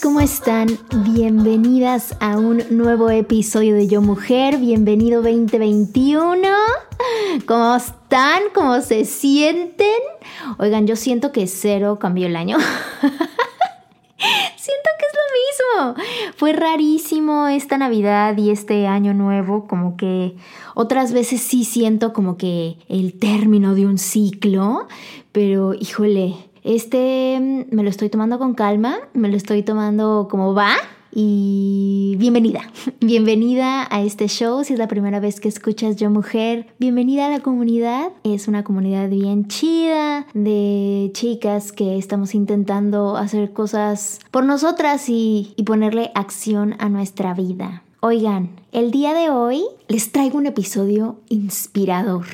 ¿cómo 0.00 0.20
están? 0.20 0.68
Bienvenidas 1.04 2.16
a 2.20 2.38
un 2.38 2.62
nuevo 2.70 3.10
episodio 3.10 3.74
de 3.74 3.88
Yo 3.88 4.00
Mujer. 4.00 4.56
Bienvenido 4.56 5.22
2021. 5.22 6.48
¿Cómo 7.46 7.76
están? 7.76 8.42
¿Cómo 8.54 8.80
se 8.80 9.04
sienten? 9.04 10.00
Oigan, 10.58 10.86
yo 10.86 10.96
siento 10.96 11.30
que 11.30 11.46
cero 11.46 11.98
cambió 12.00 12.26
el 12.26 12.36
año. 12.36 12.58
Siento 14.56 14.90
que 14.98 15.06
es 15.06 15.14
lo 15.18 15.92
mismo. 15.92 16.06
Fue 16.36 16.52
rarísimo 16.52 17.48
esta 17.48 17.76
Navidad 17.76 18.36
y 18.38 18.50
este 18.50 18.86
año 18.86 19.12
nuevo, 19.14 19.66
como 19.66 19.96
que 19.96 20.36
otras 20.74 21.12
veces 21.12 21.42
sí 21.42 21.64
siento 21.64 22.12
como 22.12 22.36
que 22.36 22.78
el 22.88 23.18
término 23.18 23.74
de 23.74 23.86
un 23.86 23.98
ciclo, 23.98 24.86
pero 25.32 25.74
híjole, 25.74 26.36
este 26.64 27.38
mm, 27.40 27.74
me 27.74 27.82
lo 27.82 27.90
estoy 27.90 28.08
tomando 28.08 28.38
con 28.38 28.54
calma, 28.54 28.98
me 29.14 29.28
lo 29.28 29.36
estoy 29.36 29.62
tomando 29.62 30.28
como 30.30 30.54
va. 30.54 30.74
Y 31.14 32.14
bienvenida, 32.18 32.62
bienvenida 33.00 33.86
a 33.90 34.02
este 34.02 34.28
show. 34.28 34.64
Si 34.64 34.72
es 34.72 34.78
la 34.78 34.88
primera 34.88 35.20
vez 35.20 35.40
que 35.40 35.48
escuchas 35.48 35.96
Yo 35.96 36.08
Mujer, 36.08 36.66
bienvenida 36.78 37.26
a 37.26 37.30
la 37.30 37.40
comunidad. 37.40 38.12
Es 38.24 38.48
una 38.48 38.64
comunidad 38.64 39.10
bien 39.10 39.46
chida 39.46 40.26
de 40.32 41.10
chicas 41.12 41.72
que 41.72 41.98
estamos 41.98 42.34
intentando 42.34 43.16
hacer 43.16 43.52
cosas 43.52 44.20
por 44.30 44.44
nosotras 44.44 45.10
y, 45.10 45.52
y 45.56 45.64
ponerle 45.64 46.12
acción 46.14 46.76
a 46.78 46.88
nuestra 46.88 47.34
vida. 47.34 47.82
Oigan, 48.04 48.50
el 48.72 48.90
día 48.90 49.14
de 49.14 49.30
hoy 49.30 49.62
les 49.86 50.10
traigo 50.10 50.36
un 50.36 50.46
episodio 50.46 51.20
inspirador. 51.28 52.26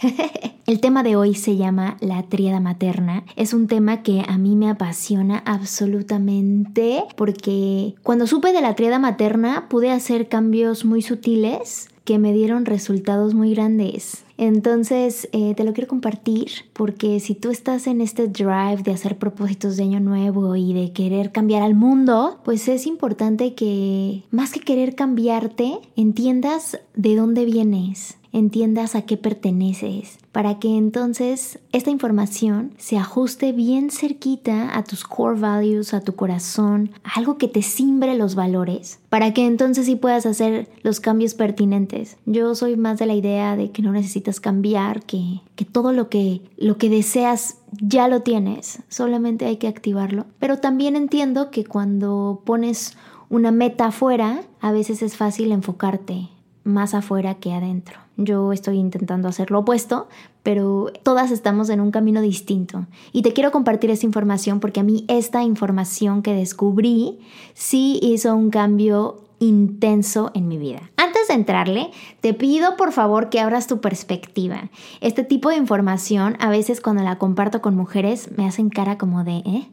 el 0.66 0.78
tema 0.78 1.02
de 1.02 1.16
hoy 1.16 1.34
se 1.34 1.56
llama 1.56 1.96
la 1.98 2.22
tríada 2.22 2.60
materna. 2.60 3.24
Es 3.34 3.52
un 3.52 3.66
tema 3.66 4.04
que 4.04 4.22
a 4.28 4.38
mí 4.38 4.54
me 4.54 4.70
apasiona 4.70 5.42
absolutamente 5.44 7.02
porque 7.16 7.96
cuando 8.04 8.28
supe 8.28 8.52
de 8.52 8.60
la 8.60 8.76
tríada 8.76 9.00
materna 9.00 9.68
pude 9.68 9.90
hacer 9.90 10.28
cambios 10.28 10.84
muy 10.84 11.02
sutiles 11.02 11.88
que 12.04 12.20
me 12.20 12.32
dieron 12.32 12.64
resultados 12.64 13.34
muy 13.34 13.52
grandes. 13.52 14.25
Entonces, 14.38 15.28
eh, 15.32 15.54
te 15.54 15.64
lo 15.64 15.72
quiero 15.72 15.88
compartir 15.88 16.48
porque 16.72 17.20
si 17.20 17.34
tú 17.34 17.50
estás 17.50 17.86
en 17.86 18.00
este 18.00 18.28
drive 18.28 18.82
de 18.82 18.92
hacer 18.92 19.16
propósitos 19.18 19.76
de 19.76 19.84
año 19.84 20.00
nuevo 20.00 20.56
y 20.56 20.74
de 20.74 20.92
querer 20.92 21.32
cambiar 21.32 21.62
al 21.62 21.74
mundo, 21.74 22.38
pues 22.44 22.68
es 22.68 22.86
importante 22.86 23.54
que 23.54 24.22
más 24.30 24.52
que 24.52 24.60
querer 24.60 24.94
cambiarte, 24.94 25.78
entiendas 25.96 26.78
de 26.94 27.16
dónde 27.16 27.44
vienes, 27.44 28.18
entiendas 28.32 28.94
a 28.94 29.02
qué 29.02 29.16
perteneces, 29.16 30.18
para 30.30 30.58
que 30.58 30.76
entonces 30.76 31.58
esta 31.72 31.90
información 31.90 32.72
se 32.76 32.98
ajuste 32.98 33.52
bien 33.52 33.90
cerquita 33.90 34.76
a 34.76 34.84
tus 34.84 35.04
core 35.04 35.40
values, 35.40 35.94
a 35.94 36.02
tu 36.02 36.14
corazón, 36.14 36.90
algo 37.02 37.38
que 37.38 37.48
te 37.48 37.62
simbre 37.62 38.14
los 38.18 38.34
valores, 38.34 38.98
para 39.08 39.32
que 39.32 39.46
entonces 39.46 39.86
sí 39.86 39.96
puedas 39.96 40.26
hacer 40.26 40.68
los 40.82 41.00
cambios 41.00 41.32
pertinentes. 41.32 42.18
Yo 42.26 42.54
soy 42.54 42.76
más 42.76 42.98
de 42.98 43.06
la 43.06 43.14
idea 43.14 43.56
de 43.56 43.70
que 43.70 43.80
no 43.80 43.92
necesitas 43.92 44.25
cambiar, 44.40 45.04
que, 45.04 45.40
que 45.54 45.64
todo 45.64 45.92
lo 45.92 46.08
que, 46.08 46.42
lo 46.56 46.76
que 46.78 46.90
deseas 46.90 47.58
ya 47.80 48.08
lo 48.08 48.22
tienes, 48.22 48.82
solamente 48.88 49.46
hay 49.46 49.56
que 49.56 49.68
activarlo. 49.68 50.26
Pero 50.38 50.58
también 50.58 50.96
entiendo 50.96 51.50
que 51.50 51.64
cuando 51.64 52.42
pones 52.44 52.96
una 53.28 53.50
meta 53.50 53.86
afuera, 53.86 54.42
a 54.60 54.72
veces 54.72 55.02
es 55.02 55.16
fácil 55.16 55.52
enfocarte 55.52 56.28
más 56.64 56.94
afuera 56.94 57.36
que 57.36 57.52
adentro. 57.52 57.98
Yo 58.16 58.52
estoy 58.52 58.78
intentando 58.78 59.28
hacer 59.28 59.50
lo 59.50 59.60
opuesto, 59.60 60.08
pero 60.42 60.90
todas 61.02 61.30
estamos 61.30 61.68
en 61.68 61.80
un 61.80 61.90
camino 61.90 62.20
distinto. 62.20 62.86
Y 63.12 63.22
te 63.22 63.32
quiero 63.32 63.52
compartir 63.52 63.90
esta 63.90 64.06
información 64.06 64.58
porque 64.58 64.80
a 64.80 64.82
mí 64.82 65.04
esta 65.08 65.42
información 65.42 66.22
que 66.22 66.34
descubrí 66.34 67.20
sí 67.54 68.00
hizo 68.02 68.34
un 68.34 68.50
cambio 68.50 69.22
intenso 69.38 70.30
en 70.34 70.48
mi 70.48 70.56
vida. 70.56 70.90
Entrarle, 71.36 71.90
te 72.20 72.34
pido 72.34 72.76
por 72.76 72.92
favor 72.92 73.28
que 73.28 73.40
abras 73.40 73.66
tu 73.66 73.80
perspectiva. 73.80 74.70
Este 75.00 75.22
tipo 75.22 75.50
de 75.50 75.56
información 75.56 76.36
a 76.40 76.48
veces 76.50 76.80
cuando 76.80 77.02
la 77.02 77.18
comparto 77.18 77.60
con 77.60 77.76
mujeres 77.76 78.30
me 78.36 78.46
hacen 78.46 78.70
cara 78.70 78.98
como 78.98 79.22
de, 79.22 79.36
¿eh? 79.38 79.68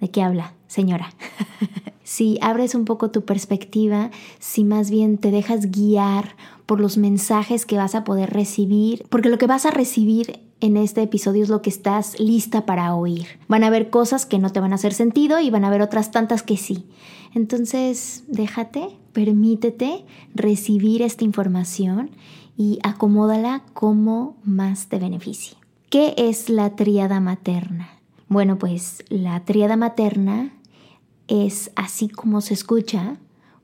¿De 0.00 0.10
qué 0.10 0.22
habla, 0.22 0.54
señora? 0.66 1.12
si 2.02 2.38
abres 2.40 2.74
un 2.74 2.84
poco 2.84 3.10
tu 3.10 3.24
perspectiva, 3.24 4.10
si 4.38 4.64
más 4.64 4.90
bien 4.90 5.18
te 5.18 5.30
dejas 5.30 5.70
guiar 5.70 6.34
por 6.66 6.80
los 6.80 6.96
mensajes 6.96 7.66
que 7.66 7.76
vas 7.76 7.94
a 7.94 8.04
poder 8.04 8.30
recibir, 8.30 9.04
porque 9.10 9.28
lo 9.28 9.38
que 9.38 9.46
vas 9.46 9.66
a 9.66 9.70
recibir 9.70 10.40
en 10.60 10.76
este 10.76 11.02
episodio 11.02 11.42
es 11.42 11.50
lo 11.50 11.60
que 11.60 11.70
estás 11.70 12.18
lista 12.18 12.64
para 12.66 12.94
oír. 12.94 13.26
Van 13.48 13.64
a 13.64 13.66
haber 13.66 13.90
cosas 13.90 14.26
que 14.26 14.38
no 14.38 14.50
te 14.50 14.60
van 14.60 14.72
a 14.72 14.76
hacer 14.76 14.94
sentido 14.94 15.40
y 15.40 15.50
van 15.50 15.64
a 15.64 15.68
haber 15.68 15.82
otras 15.82 16.10
tantas 16.10 16.42
que 16.42 16.56
sí. 16.56 16.86
Entonces, 17.34 18.24
déjate, 18.28 18.96
permítete 19.12 20.04
recibir 20.34 21.02
esta 21.02 21.24
información 21.24 22.10
y 22.56 22.78
acomódala 22.82 23.62
como 23.72 24.36
más 24.44 24.86
te 24.86 24.98
beneficie. 24.98 25.56
¿Qué 25.90 26.14
es 26.16 26.48
la 26.48 26.76
tríada 26.76 27.20
materna? 27.20 27.90
Bueno, 28.28 28.58
pues 28.58 29.04
la 29.08 29.44
tríada 29.44 29.76
materna 29.76 30.52
es 31.28 31.70
así 31.76 32.08
como 32.08 32.40
se 32.40 32.54
escucha, 32.54 33.16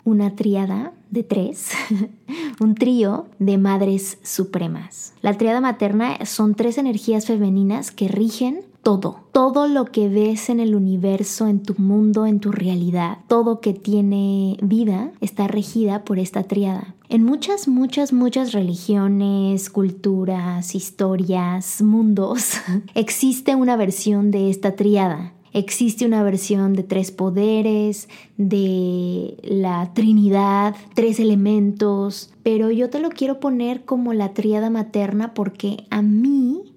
una 0.05 0.35
tríada 0.37 0.93
de 1.11 1.23
tres, 1.23 1.71
un 2.61 2.75
trío 2.75 3.27
de 3.39 3.59
madres 3.59 4.19
supremas. 4.23 5.13
La 5.23 5.35
tríada 5.35 5.61
materna 5.61 6.25
son 6.25 6.55
tres 6.55 6.79
energías 6.79 7.27
femeninas 7.27 7.91
que 7.91 8.09
rigen 8.09 8.61
todo, 8.83 9.21
todo 9.33 9.69
lo 9.69 9.85
que 9.87 10.09
ves 10.09 10.49
en 10.49 10.61
el 10.61 10.75
universo, 10.75 11.47
en 11.47 11.63
tu 11.63 11.75
mundo, 11.79 12.27
en 12.27 12.41
tu 12.41 12.53
realidad, 12.53 13.19
todo 13.27 13.61
que 13.61 13.75
tiene 13.75 14.57
vida 14.63 15.11
está 15.21 15.47
regida 15.49 16.05
por 16.05 16.19
esta 16.19 16.45
triada. 16.45 16.95
En 17.09 17.25
muchas, 17.25 17.69
muchas, 17.69 18.13
muchas 18.13 18.53
religiones, 18.53 19.71
culturas, 19.71 20.75
historias, 20.75 21.83
mundos, 21.83 22.53
existe 22.95 23.55
una 23.55 23.77
versión 23.77 24.31
de 24.31 24.51
esta 24.51 24.77
triada. 24.77 25.35
Existe 25.55 26.05
una 26.05 26.23
versión 26.23 26.75
de 26.75 26.83
tres 26.83 27.11
poderes, 27.11 28.09
de 28.37 29.39
la 29.43 29.93
Trinidad, 29.95 30.77
tres 30.95 31.19
elementos, 31.21 32.31
pero 32.43 32.71
yo 32.71 32.91
te 32.91 33.01
lo 33.01 33.09
quiero 33.09 33.41
poner 33.41 33.85
como 33.85 34.13
la 34.13 34.35
tríada 34.35 34.69
materna 34.69 35.33
porque 35.33 35.87
a 35.91 36.03
mí 36.03 36.75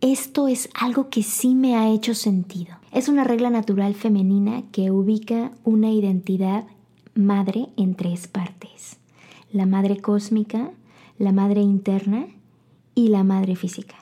esto 0.00 0.46
es 0.46 0.68
algo 0.74 1.08
que 1.08 1.22
sí 1.22 1.54
me 1.54 1.76
ha 1.76 1.88
hecho 1.90 2.14
sentido. 2.14 2.76
Es 2.92 3.08
una 3.08 3.24
regla 3.24 3.50
natural 3.50 3.94
femenina 3.94 4.62
que 4.70 4.90
ubica 4.90 5.50
una 5.64 5.90
identidad 5.90 6.64
madre 7.14 7.66
en 7.76 7.94
tres 7.94 8.28
partes. 8.28 8.98
La 9.52 9.66
madre 9.66 9.98
cósmica, 9.98 10.70
la 11.18 11.32
madre 11.32 11.62
interna 11.62 12.26
y 12.94 13.08
la 13.08 13.24
madre 13.24 13.56
física. 13.56 13.96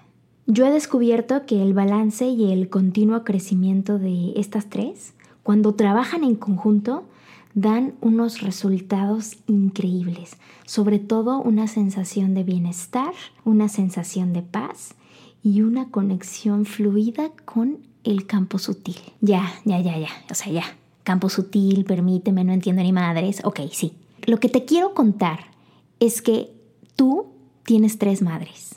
Yo 0.46 0.66
he 0.66 0.70
descubierto 0.70 1.46
que 1.46 1.62
el 1.62 1.72
balance 1.72 2.26
y 2.26 2.52
el 2.52 2.68
continuo 2.68 3.24
crecimiento 3.24 3.98
de 3.98 4.34
estas 4.36 4.66
tres, 4.66 5.14
cuando 5.42 5.74
trabajan 5.74 6.24
en 6.24 6.36
conjunto, 6.36 7.04
dan 7.54 7.94
unos 8.02 8.42
resultados 8.42 9.38
increíbles, 9.46 10.36
sobre 10.66 10.98
todo 10.98 11.40
una 11.40 11.66
sensación 11.68 12.34
de 12.34 12.44
bienestar, 12.44 13.14
una 13.44 13.68
sensación 13.68 14.34
de 14.34 14.42
paz 14.42 14.94
y 15.46 15.62
una 15.62 15.90
conexión 15.92 16.64
fluida 16.64 17.30
con 17.44 17.78
el 18.02 18.26
campo 18.26 18.58
sutil. 18.58 18.96
Ya, 19.20 19.48
ya, 19.64 19.80
ya, 19.80 19.96
ya, 19.96 20.08
o 20.28 20.34
sea, 20.34 20.52
ya. 20.52 20.64
Campo 21.04 21.28
sutil, 21.28 21.84
permíteme, 21.84 22.42
no 22.42 22.52
entiendo 22.52 22.82
ni 22.82 22.90
madres. 22.90 23.42
Ok, 23.44 23.60
sí. 23.70 23.92
Lo 24.24 24.40
que 24.40 24.48
te 24.48 24.64
quiero 24.64 24.92
contar 24.92 25.52
es 26.00 26.20
que 26.20 26.50
tú 26.96 27.26
tienes 27.62 27.96
tres 27.98 28.22
madres. 28.22 28.74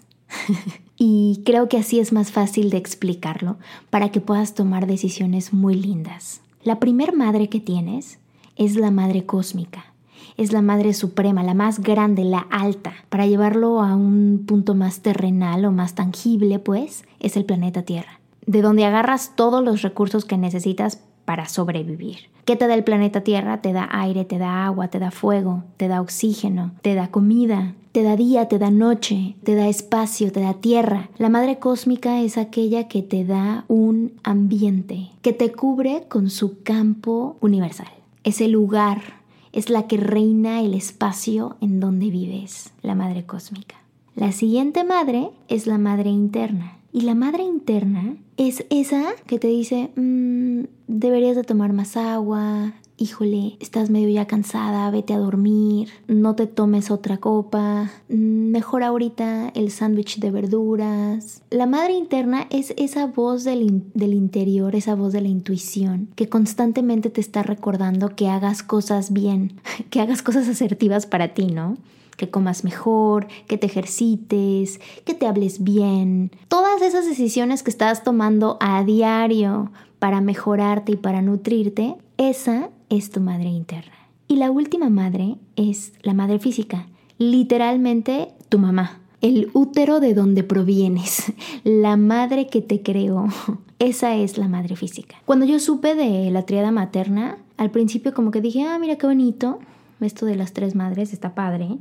y 0.95 1.41
creo 1.43 1.69
que 1.69 1.77
así 1.77 1.99
es 1.99 2.13
más 2.13 2.31
fácil 2.31 2.69
de 2.69 2.77
explicarlo 2.77 3.57
para 3.89 4.11
que 4.11 4.21
puedas 4.21 4.53
tomar 4.53 4.85
decisiones 4.85 5.53
muy 5.53 5.73
lindas. 5.73 6.41
La 6.61 6.79
primer 6.79 7.15
madre 7.15 7.49
que 7.49 7.59
tienes 7.59 8.19
es 8.57 8.75
la 8.75 8.91
madre 8.91 9.25
cósmica. 9.25 9.88
Es 10.37 10.51
la 10.51 10.61
madre 10.61 10.93
suprema, 10.93 11.43
la 11.43 11.53
más 11.53 11.79
grande, 11.79 12.23
la 12.23 12.47
alta. 12.49 12.93
Para 13.09 13.25
llevarlo 13.25 13.81
a 13.81 13.95
un 13.95 14.43
punto 14.45 14.75
más 14.75 15.01
terrenal 15.01 15.65
o 15.65 15.71
más 15.71 15.95
tangible, 15.95 16.59
pues, 16.59 17.03
es 17.19 17.37
el 17.37 17.45
planeta 17.45 17.83
Tierra, 17.83 18.19
de 18.45 18.61
donde 18.61 18.85
agarras 18.85 19.33
todos 19.35 19.63
los 19.63 19.81
recursos 19.81 20.25
que 20.25 20.37
necesitas 20.37 21.01
para 21.25 21.47
sobrevivir. 21.47 22.29
¿Qué 22.45 22.55
te 22.55 22.67
da 22.67 22.73
el 22.73 22.83
planeta 22.83 23.21
Tierra? 23.21 23.61
Te 23.61 23.73
da 23.73 23.87
aire, 23.91 24.25
te 24.25 24.39
da 24.39 24.65
agua, 24.65 24.87
te 24.87 24.97
da 24.97 25.11
fuego, 25.11 25.63
te 25.77 25.87
da 25.87 26.01
oxígeno, 26.01 26.71
te 26.81 26.95
da 26.95 27.09
comida, 27.09 27.75
te 27.91 28.03
da 28.03 28.15
día, 28.15 28.47
te 28.47 28.59
da 28.59 28.71
noche, 28.71 29.35
te 29.43 29.55
da 29.55 29.67
espacio, 29.67 30.31
te 30.31 30.41
da 30.41 30.53
tierra. 30.53 31.09
La 31.17 31.29
madre 31.29 31.59
cósmica 31.59 32.21
es 32.21 32.37
aquella 32.37 32.87
que 32.87 33.01
te 33.01 33.25
da 33.25 33.65
un 33.67 34.13
ambiente, 34.23 35.09
que 35.21 35.33
te 35.33 35.51
cubre 35.51 36.05
con 36.07 36.29
su 36.29 36.61
campo 36.63 37.37
universal. 37.41 37.89
Ese 38.23 38.47
lugar 38.47 39.18
es 39.53 39.69
la 39.69 39.87
que 39.87 39.97
reina 39.97 40.61
el 40.61 40.73
espacio 40.73 41.57
en 41.61 41.79
donde 41.79 42.09
vives, 42.09 42.71
la 42.81 42.95
madre 42.95 43.25
cósmica. 43.25 43.75
La 44.15 44.31
siguiente 44.31 44.83
madre 44.83 45.29
es 45.47 45.67
la 45.67 45.77
madre 45.77 46.09
interna. 46.09 46.77
Y 46.91 47.01
la 47.01 47.13
madre 47.13 47.43
interna 47.43 48.15
es 48.37 48.65
esa 48.69 49.03
que 49.27 49.37
te 49.37 49.47
dice, 49.47 49.91
mm, 49.95 50.63
deberías 50.87 51.35
de 51.35 51.43
tomar 51.43 51.71
más 51.71 51.95
agua, 51.95 52.73
híjole, 52.99 53.55
estás 53.61 53.89
medio 53.89 54.09
ya 54.09 54.27
cansada, 54.27 54.91
vete 54.91 55.13
a 55.13 55.17
dormir, 55.17 55.89
no 56.07 56.35
te 56.35 56.47
tomes 56.47 56.91
otra 56.91 57.17
copa, 57.17 57.89
mejor 58.09 58.83
ahorita 58.83 59.49
el 59.55 59.71
sándwich 59.71 60.19
de 60.19 60.31
verduras. 60.31 61.41
La 61.49 61.65
madre 61.65 61.93
interna 61.93 62.45
es 62.49 62.73
esa 62.77 63.07
voz 63.07 63.45
del, 63.45 63.83
del, 63.93 64.13
interior, 64.13 64.75
esa 64.75 64.95
voz 64.95 65.13
de 65.13 65.21
la 65.21 65.29
intuición, 65.29 66.09
que 66.15 66.27
constantemente 66.27 67.09
te 67.09 67.21
está 67.21 67.41
recordando 67.41 68.09
que 68.15 68.27
hagas 68.27 68.63
cosas 68.63 69.13
bien, 69.13 69.61
que 69.89 70.01
hagas 70.01 70.21
cosas 70.21 70.49
asertivas 70.49 71.05
para 71.05 71.33
ti, 71.33 71.47
¿no? 71.47 71.77
que 72.17 72.29
comas 72.29 72.65
mejor, 72.65 73.27
que 73.47 73.57
te 73.57 73.67
ejercites, 73.67 74.81
que 75.05 75.13
te 75.13 75.25
hables 75.25 75.63
bien. 75.63 76.31
Todas 76.49 76.81
esas 76.81 77.07
decisiones 77.07 77.63
que 77.63 77.69
estás 77.69 78.03
tomando 78.03 78.57
a 78.59 78.83
diario 78.83 79.71
para 79.99 80.19
mejorarte 80.19 80.91
y 80.91 80.95
para 80.97 81.21
nutrirte, 81.21 81.95
esa 82.17 82.71
es 82.89 83.09
tu 83.11 83.21
madre 83.21 83.49
interna. 83.49 83.93
Y 84.27 84.35
la 84.35 84.51
última 84.51 84.89
madre 84.89 85.37
es 85.55 85.93
la 86.03 86.13
madre 86.13 86.39
física, 86.39 86.87
literalmente 87.17 88.29
tu 88.49 88.59
mamá, 88.59 88.99
el 89.21 89.49
útero 89.53 89.99
de 89.99 90.13
donde 90.13 90.43
provienes, 90.43 91.33
la 91.63 91.97
madre 91.97 92.47
que 92.47 92.61
te 92.61 92.81
creó. 92.81 93.27
Esa 93.79 94.15
es 94.15 94.37
la 94.37 94.47
madre 94.47 94.75
física. 94.75 95.17
Cuando 95.25 95.45
yo 95.45 95.59
supe 95.59 95.95
de 95.95 96.29
la 96.31 96.45
triada 96.45 96.71
materna, 96.71 97.37
al 97.57 97.71
principio 97.71 98.13
como 98.13 98.31
que 98.31 98.41
dije, 98.41 98.63
ah, 98.63 98.77
mira 98.79 98.97
qué 98.97 99.07
bonito, 99.07 99.59
esto 100.01 100.25
de 100.25 100.35
las 100.35 100.53
tres 100.53 100.75
madres 100.75 101.13
está 101.13 101.33
padre, 101.33 101.77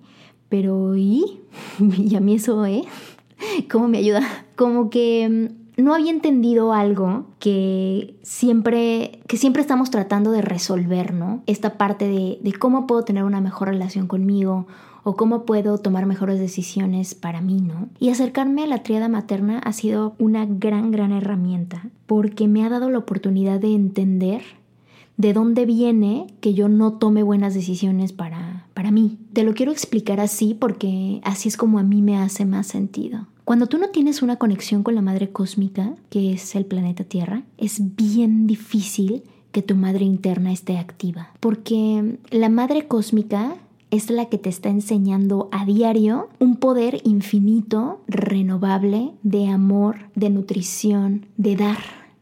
pero 0.49 0.97
¿y? 0.97 1.41
¿Y 1.99 2.15
a 2.15 2.21
mí 2.21 2.35
eso, 2.35 2.65
eh? 2.67 2.85
¿Cómo 3.71 3.89
me 3.89 3.99
ayuda? 3.99 4.23
Como 4.57 4.91
que 4.91 5.29
mm, 5.29 5.68
no 5.79 5.95
había 5.95 6.11
entendido 6.11 6.73
algo 6.73 7.27
que 7.39 8.17
siempre, 8.23 9.21
que 9.29 9.37
siempre 9.37 9.63
estamos 9.63 9.91
tratando 9.91 10.33
de 10.33 10.43
resolver, 10.43 11.15
¿no? 11.15 11.43
Esta 11.47 11.79
parte 11.79 12.07
de, 12.09 12.39
de 12.43 12.53
cómo 12.53 12.87
puedo 12.87 13.05
tener 13.05 13.25
una 13.25 13.41
mejor 13.41 13.69
relación 13.69 14.09
conmigo 14.09 14.67
o 15.05 15.17
cómo 15.17 15.45
puedo 15.45 15.79
tomar 15.79 16.05
mejores 16.05 16.41
decisiones 16.41 17.15
para 17.15 17.41
mí, 17.41 17.61
¿no? 17.61 17.89
Y 18.01 18.11
acercarme 18.11 18.65
a 18.65 18.67
la 18.67 18.83
triada 18.83 19.09
materna 19.09 19.61
ha 19.61 19.73
sido 19.73 20.15
una 20.19 20.45
gran, 20.47 20.91
gran 20.91 21.13
herramienta 21.13 21.89
porque 22.07 22.49
me 22.49 22.65
ha 22.65 22.69
dado 22.69 22.91
la 22.91 22.99
oportunidad 22.99 23.61
de 23.61 23.75
entender 23.75 24.43
de 25.17 25.33
dónde 25.33 25.65
viene 25.65 26.27
que 26.41 26.55
yo 26.55 26.69
no 26.69 26.95
tome 26.95 27.23
buenas 27.23 27.55
decisiones 27.55 28.13
para, 28.13 28.67
para 28.75 28.91
mí. 28.91 29.19
Te 29.33 29.45
lo 29.45 29.55
quiero 29.55 29.73
explicar 29.73 30.21
así 30.21 30.55
porque 30.55 31.21
así 31.25 31.49
es 31.49 31.57
como 31.57 31.79
a 31.79 31.83
mí 31.83 32.03
me 32.03 32.17
hace 32.17 32.45
más 32.45 32.67
sentido. 32.67 33.27
Cuando 33.49 33.67
tú 33.67 33.79
no 33.79 33.89
tienes 33.89 34.21
una 34.21 34.37
conexión 34.37 34.83
con 34.83 34.95
la 34.95 35.01
madre 35.01 35.31
cósmica, 35.31 35.95
que 36.11 36.35
es 36.35 36.55
el 36.55 36.67
planeta 36.67 37.05
Tierra, 37.05 37.45
es 37.57 37.97
bien 37.97 38.47
difícil 38.47 39.23
que 39.53 39.63
tu 39.63 39.75
madre 39.75 40.05
interna 40.05 40.53
esté 40.53 40.77
activa. 40.77 41.31
Porque 41.41 42.19
la 42.29 42.51
madre 42.51 42.87
cósmica 42.87 43.57
es 43.91 44.11
la 44.11 44.27
que 44.27 44.37
te 44.37 44.51
está 44.51 44.69
enseñando 44.69 45.49
a 45.51 45.65
diario 45.65 46.29
un 46.39 46.57
poder 46.57 47.01
infinito, 47.05 48.03
renovable, 48.07 49.13
de 49.23 49.49
amor, 49.49 50.11
de 50.15 50.29
nutrición, 50.29 51.25
de 51.39 51.57
dar 51.57 51.79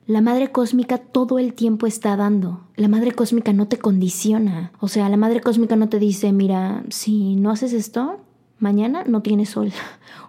la 0.07 0.21
madre 0.21 0.53
cósmica 0.53 0.99
todo 0.99 1.41
el 1.41 1.55
tiempo 1.55 1.89
está 1.89 2.15
dando. 2.15 2.61
La 2.77 2.87
madre 2.87 3.11
cósmica 3.11 3.53
no 3.53 3.67
te 3.67 3.79
condiciona. 3.79 4.71
O 4.79 4.87
sea, 4.87 5.09
la 5.09 5.17
madre 5.17 5.41
cósmica 5.41 5.75
no 5.75 5.89
te 5.89 5.99
dice, 5.99 6.31
mira, 6.31 6.85
si 6.91 7.35
no 7.35 7.51
haces 7.51 7.73
esto, 7.73 8.21
mañana 8.59 9.05
no 9.07 9.23
tienes 9.23 9.51
sol. 9.51 9.73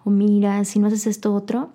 O 0.05 0.09
mira, 0.09 0.63
si 0.63 0.79
no 0.79 0.87
haces 0.87 1.05
esto 1.05 1.35
otro, 1.35 1.69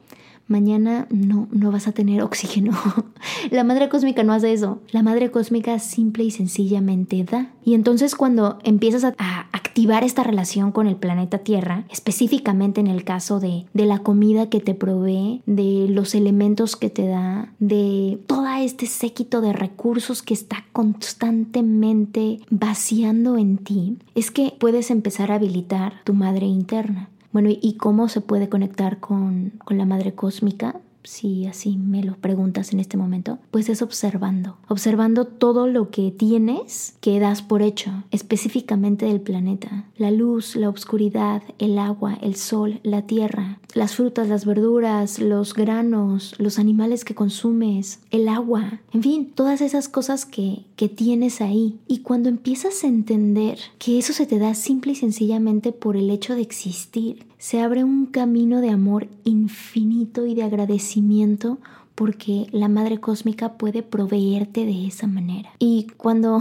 mañana 0.47 1.07
no, 1.11 1.49
no 1.51 1.71
vas 1.71 1.89
a 1.89 1.93
tener 1.93 2.23
oxígeno. 2.23 2.73
la 3.51 3.65
madre 3.65 3.89
cósmica 3.89 4.23
no 4.23 4.33
hace 4.33 4.53
eso. 4.53 4.81
La 4.91 5.03
madre 5.03 5.31
cósmica 5.31 5.79
simple 5.79 6.25
y 6.25 6.31
sencillamente 6.31 7.25
da. 7.25 7.51
Y 7.65 7.75
entonces 7.75 8.15
cuando 8.15 8.59
empiezas 8.65 9.05
a, 9.05 9.15
activar 9.53 10.05
esta 10.05 10.23
relación 10.23 10.71
con 10.71 10.87
el 10.87 10.97
planeta 10.97 11.39
Tierra, 11.39 11.85
específicamente 11.89 12.79
en 12.81 12.89
el 12.89 13.05
caso 13.05 13.41
de, 13.41 13.65
de 13.73 13.87
la 13.87 14.01
comida 14.01 14.51
que 14.51 14.61
te 14.61 14.75
provee, 14.75 15.41
de 15.47 15.87
los 15.89 16.15
elementos 16.15 16.77
que 16.77 16.91
te 16.91 17.07
da, 17.07 17.55
de 17.59 18.21
todo 18.27 18.43
este 18.65 18.87
séquito 18.87 19.41
de 19.41 19.53
recursos 19.53 20.23
que 20.23 20.35
está 20.35 20.65
constantemente 20.73 22.41
vaciando 22.51 23.37
en 23.37 23.59
ti, 23.59 23.99
es 24.15 24.31
que 24.31 24.55
puedes 24.59 24.91
empezar 24.91 25.33
a 25.33 25.37
habilitar 25.37 25.95
tu 26.05 26.15
madre 26.15 26.47
interna. 26.47 27.09
Bueno, 27.33 27.49
¿y 27.51 27.77
cómo 27.79 28.09
se 28.09 28.21
puede 28.21 28.49
conectar 28.49 29.01
con, 29.01 29.53
con 29.65 29.79
la 29.79 29.87
madre 29.87 30.15
cósmica? 30.15 30.81
Si 31.05 31.47
así 31.47 31.77
me 31.77 32.03
lo 32.03 32.17
preguntas 32.17 32.73
en 32.73 32.81
este 32.81 32.97
momento, 32.97 33.39
pues 33.51 33.69
es 33.69 33.83
observando, 33.83 34.57
observando 34.69 35.27
todo 35.27 35.67
lo 35.67 35.91
que 35.91 36.11
tienes 36.11 36.97
que 37.01 37.19
das 37.19 37.43
por 37.43 37.63
hecho, 37.63 38.05
específicamente 38.11 39.07
del 39.07 39.21
planeta, 39.21 39.87
la 39.97 40.11
luz, 40.11 40.57
la 40.57 40.69
oscuridad, 40.69 41.43
el 41.59 41.79
agua, 41.79 42.19
el 42.23 42.37
sol, 42.37 42.81
la 42.83 43.03
tierra, 43.03 43.59
las 43.75 43.97
frutas, 43.97 44.29
las 44.29 44.45
verduras, 44.45 45.19
los 45.19 45.55
granos, 45.55 46.35
los 46.39 46.59
animales 46.59 47.05
que 47.05 47.15
consumes, 47.15 48.01
el 48.11 48.29
agua, 48.29 48.81
en 48.93 49.03
fin, 49.03 49.33
todas 49.35 49.61
esas 49.61 49.89
cosas 49.89 50.27
que, 50.27 50.65
que 50.77 50.89
tienes 50.89 51.41
ahí. 51.41 51.79
Y 51.87 51.99
cuando 51.99 52.29
empiezas 52.29 52.85
a 52.85 52.89
entender 52.89 53.59
que 53.79 53.99
eso 53.99 54.13
se 54.13 54.27
te 54.27 54.39
da 54.39 54.55
simple 54.55 54.93
y 54.93 54.97
sencillamente 54.97 55.73
por 55.73 55.97
el 55.97 56.11
hecho 56.11 56.35
de 56.35 56.43
existir, 56.43 57.27
se 57.43 57.61
abre 57.61 57.83
un 57.83 58.07
camino 58.07 58.61
de 58.61 58.71
amor 58.71 59.09
infinito 59.25 60.27
y 60.27 60.37
de 60.37 60.45
agradecimiento 60.45 61.59
porque 61.97 62.47
la 62.53 62.69
Madre 62.69 62.99
Cósmica 62.99 63.55
puede 63.55 63.83
proveerte 63.83 64.65
de 64.65 64.87
esa 64.87 65.09
manera. 65.09 65.51
Y 65.59 65.89
cuando 65.97 66.39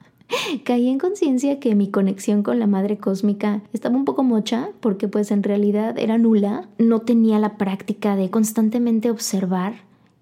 caí 0.64 0.90
en 0.90 0.98
conciencia 0.98 1.60
que 1.60 1.74
mi 1.74 1.88
conexión 1.88 2.42
con 2.42 2.58
la 2.58 2.66
Madre 2.66 2.98
Cósmica 2.98 3.62
estaba 3.72 3.96
un 3.96 4.04
poco 4.04 4.22
mocha 4.22 4.68
porque 4.80 5.08
pues 5.08 5.30
en 5.30 5.42
realidad 5.42 5.98
era 5.98 6.18
nula, 6.18 6.68
no 6.76 7.00
tenía 7.00 7.38
la 7.38 7.56
práctica 7.56 8.14
de 8.14 8.28
constantemente 8.28 9.10
observar 9.10 9.76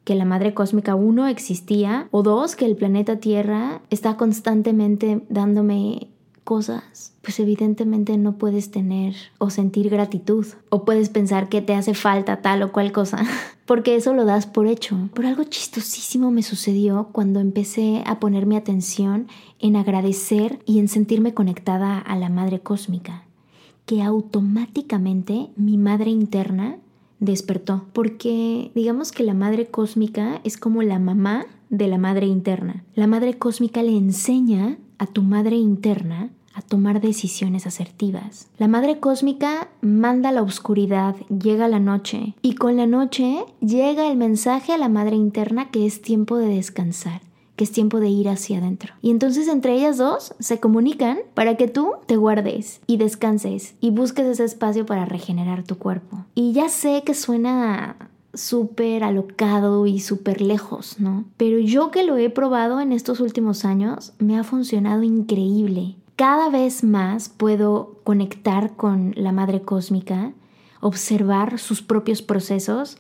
que 0.04 0.14
la 0.14 0.24
madre 0.24 0.54
cósmica 0.54 0.94
uno 0.94 1.28
existía 1.28 2.08
o 2.10 2.22
dos 2.22 2.56
que 2.56 2.64
el 2.64 2.76
planeta 2.76 3.16
Tierra 3.16 3.82
está 3.90 4.16
constantemente 4.16 5.22
dándome 5.28 6.11
cosas, 6.44 7.14
pues 7.22 7.38
evidentemente 7.40 8.16
no 8.18 8.36
puedes 8.36 8.70
tener 8.70 9.14
o 9.38 9.50
sentir 9.50 9.88
gratitud 9.88 10.46
o 10.70 10.84
puedes 10.84 11.08
pensar 11.08 11.48
que 11.48 11.62
te 11.62 11.74
hace 11.74 11.94
falta 11.94 12.42
tal 12.42 12.62
o 12.62 12.72
cual 12.72 12.92
cosa, 12.92 13.24
porque 13.66 13.94
eso 13.94 14.12
lo 14.12 14.24
das 14.24 14.46
por 14.46 14.66
hecho. 14.66 15.08
Pero 15.14 15.28
algo 15.28 15.44
chistosísimo 15.44 16.30
me 16.30 16.42
sucedió 16.42 17.08
cuando 17.12 17.40
empecé 17.40 18.02
a 18.06 18.18
poner 18.18 18.46
mi 18.46 18.56
atención 18.56 19.28
en 19.58 19.76
agradecer 19.76 20.60
y 20.66 20.78
en 20.78 20.88
sentirme 20.88 21.34
conectada 21.34 21.98
a 21.98 22.16
la 22.16 22.28
madre 22.28 22.60
cósmica, 22.60 23.24
que 23.86 24.02
automáticamente 24.02 25.50
mi 25.56 25.78
madre 25.78 26.10
interna 26.10 26.78
despertó, 27.20 27.86
porque 27.92 28.72
digamos 28.74 29.12
que 29.12 29.22
la 29.22 29.34
madre 29.34 29.66
cósmica 29.66 30.40
es 30.42 30.56
como 30.56 30.82
la 30.82 30.98
mamá 30.98 31.46
de 31.70 31.86
la 31.86 31.96
madre 31.96 32.26
interna. 32.26 32.84
La 32.94 33.06
madre 33.06 33.38
cósmica 33.38 33.82
le 33.82 33.96
enseña 33.96 34.76
a 35.02 35.06
tu 35.06 35.22
madre 35.22 35.56
interna 35.56 36.30
a 36.54 36.62
tomar 36.62 37.00
decisiones 37.00 37.66
asertivas. 37.66 38.48
La 38.56 38.68
Madre 38.68 39.00
Cósmica 39.00 39.68
manda 39.80 40.30
la 40.30 40.42
oscuridad, 40.42 41.16
llega 41.26 41.66
la 41.66 41.80
noche 41.80 42.34
y 42.40 42.54
con 42.54 42.76
la 42.76 42.86
noche 42.86 43.44
llega 43.60 44.06
el 44.06 44.16
mensaje 44.16 44.72
a 44.72 44.78
la 44.78 44.88
Madre 44.88 45.16
Interna 45.16 45.72
que 45.72 45.86
es 45.86 46.02
tiempo 46.02 46.36
de 46.36 46.54
descansar 46.54 47.20
que 47.56 47.64
es 47.64 47.72
tiempo 47.72 48.00
de 48.00 48.08
ir 48.08 48.30
hacia 48.30 48.58
adentro. 48.58 48.94
Y 49.02 49.10
entonces 49.10 49.46
entre 49.46 49.74
ellas 49.74 49.98
dos 49.98 50.34
se 50.38 50.58
comunican 50.58 51.18
para 51.34 51.56
que 51.56 51.68
tú 51.68 51.96
te 52.06 52.16
guardes 52.16 52.80
y 52.86 52.96
descanses 52.96 53.74
y 53.78 53.90
busques 53.90 54.24
ese 54.24 54.44
espacio 54.44 54.86
para 54.86 55.04
regenerar 55.04 55.62
tu 55.62 55.76
cuerpo. 55.76 56.24
Y 56.34 56.52
ya 56.52 56.70
sé 56.70 57.02
que 57.04 57.14
suena 57.14 57.96
súper 58.34 59.04
alocado 59.04 59.86
y 59.86 60.00
súper 60.00 60.40
lejos, 60.40 60.98
¿no? 60.98 61.24
Pero 61.36 61.58
yo 61.58 61.90
que 61.90 62.04
lo 62.04 62.16
he 62.16 62.30
probado 62.30 62.80
en 62.80 62.92
estos 62.92 63.20
últimos 63.20 63.64
años, 63.64 64.12
me 64.18 64.38
ha 64.38 64.44
funcionado 64.44 65.02
increíble. 65.02 65.96
Cada 66.16 66.50
vez 66.50 66.84
más 66.84 67.28
puedo 67.28 67.98
conectar 68.04 68.76
con 68.76 69.12
la 69.16 69.32
Madre 69.32 69.62
Cósmica, 69.62 70.32
observar 70.80 71.58
sus 71.58 71.82
propios 71.82 72.22
procesos, 72.22 72.98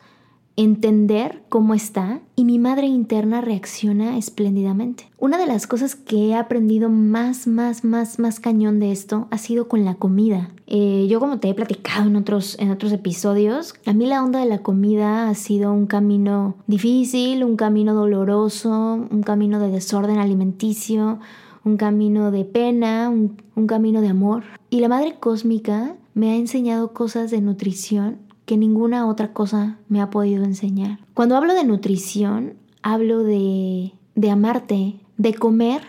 entender 0.56 1.42
cómo 1.48 1.74
está 1.74 2.20
y 2.36 2.44
mi 2.44 2.58
madre 2.58 2.86
interna 2.86 3.40
reacciona 3.40 4.18
espléndidamente. 4.18 5.08
Una 5.18 5.38
de 5.38 5.46
las 5.46 5.66
cosas 5.66 5.94
que 5.94 6.28
he 6.28 6.34
aprendido 6.34 6.88
más, 6.88 7.46
más, 7.46 7.84
más, 7.84 8.18
más 8.18 8.40
cañón 8.40 8.78
de 8.78 8.92
esto 8.92 9.28
ha 9.30 9.38
sido 9.38 9.68
con 9.68 9.84
la 9.84 9.94
comida. 9.94 10.50
Eh, 10.66 11.06
yo 11.08 11.20
como 11.20 11.38
te 11.38 11.48
he 11.48 11.54
platicado 11.54 12.08
en 12.08 12.16
otros, 12.16 12.56
en 12.58 12.70
otros 12.70 12.92
episodios, 12.92 13.74
a 13.86 13.92
mí 13.92 14.06
la 14.06 14.22
onda 14.22 14.40
de 14.40 14.46
la 14.46 14.58
comida 14.58 15.28
ha 15.28 15.34
sido 15.34 15.72
un 15.72 15.86
camino 15.86 16.56
difícil, 16.66 17.44
un 17.44 17.56
camino 17.56 17.94
doloroso, 17.94 19.06
un 19.10 19.22
camino 19.22 19.58
de 19.60 19.70
desorden 19.70 20.18
alimenticio, 20.18 21.18
un 21.64 21.76
camino 21.76 22.30
de 22.30 22.44
pena, 22.44 23.08
un, 23.08 23.40
un 23.54 23.66
camino 23.66 24.00
de 24.00 24.08
amor. 24.08 24.44
Y 24.70 24.80
la 24.80 24.88
Madre 24.88 25.16
Cósmica 25.18 25.96
me 26.14 26.32
ha 26.32 26.36
enseñado 26.36 26.92
cosas 26.92 27.30
de 27.30 27.40
nutrición 27.40 28.18
que 28.52 28.58
ninguna 28.58 29.06
otra 29.06 29.32
cosa 29.32 29.78
me 29.88 30.02
ha 30.02 30.10
podido 30.10 30.44
enseñar. 30.44 30.98
Cuando 31.14 31.36
hablo 31.36 31.54
de 31.54 31.64
nutrición, 31.64 32.52
hablo 32.82 33.22
de, 33.22 33.94
de 34.14 34.30
amarte, 34.30 35.00
de 35.16 35.32
comer 35.32 35.80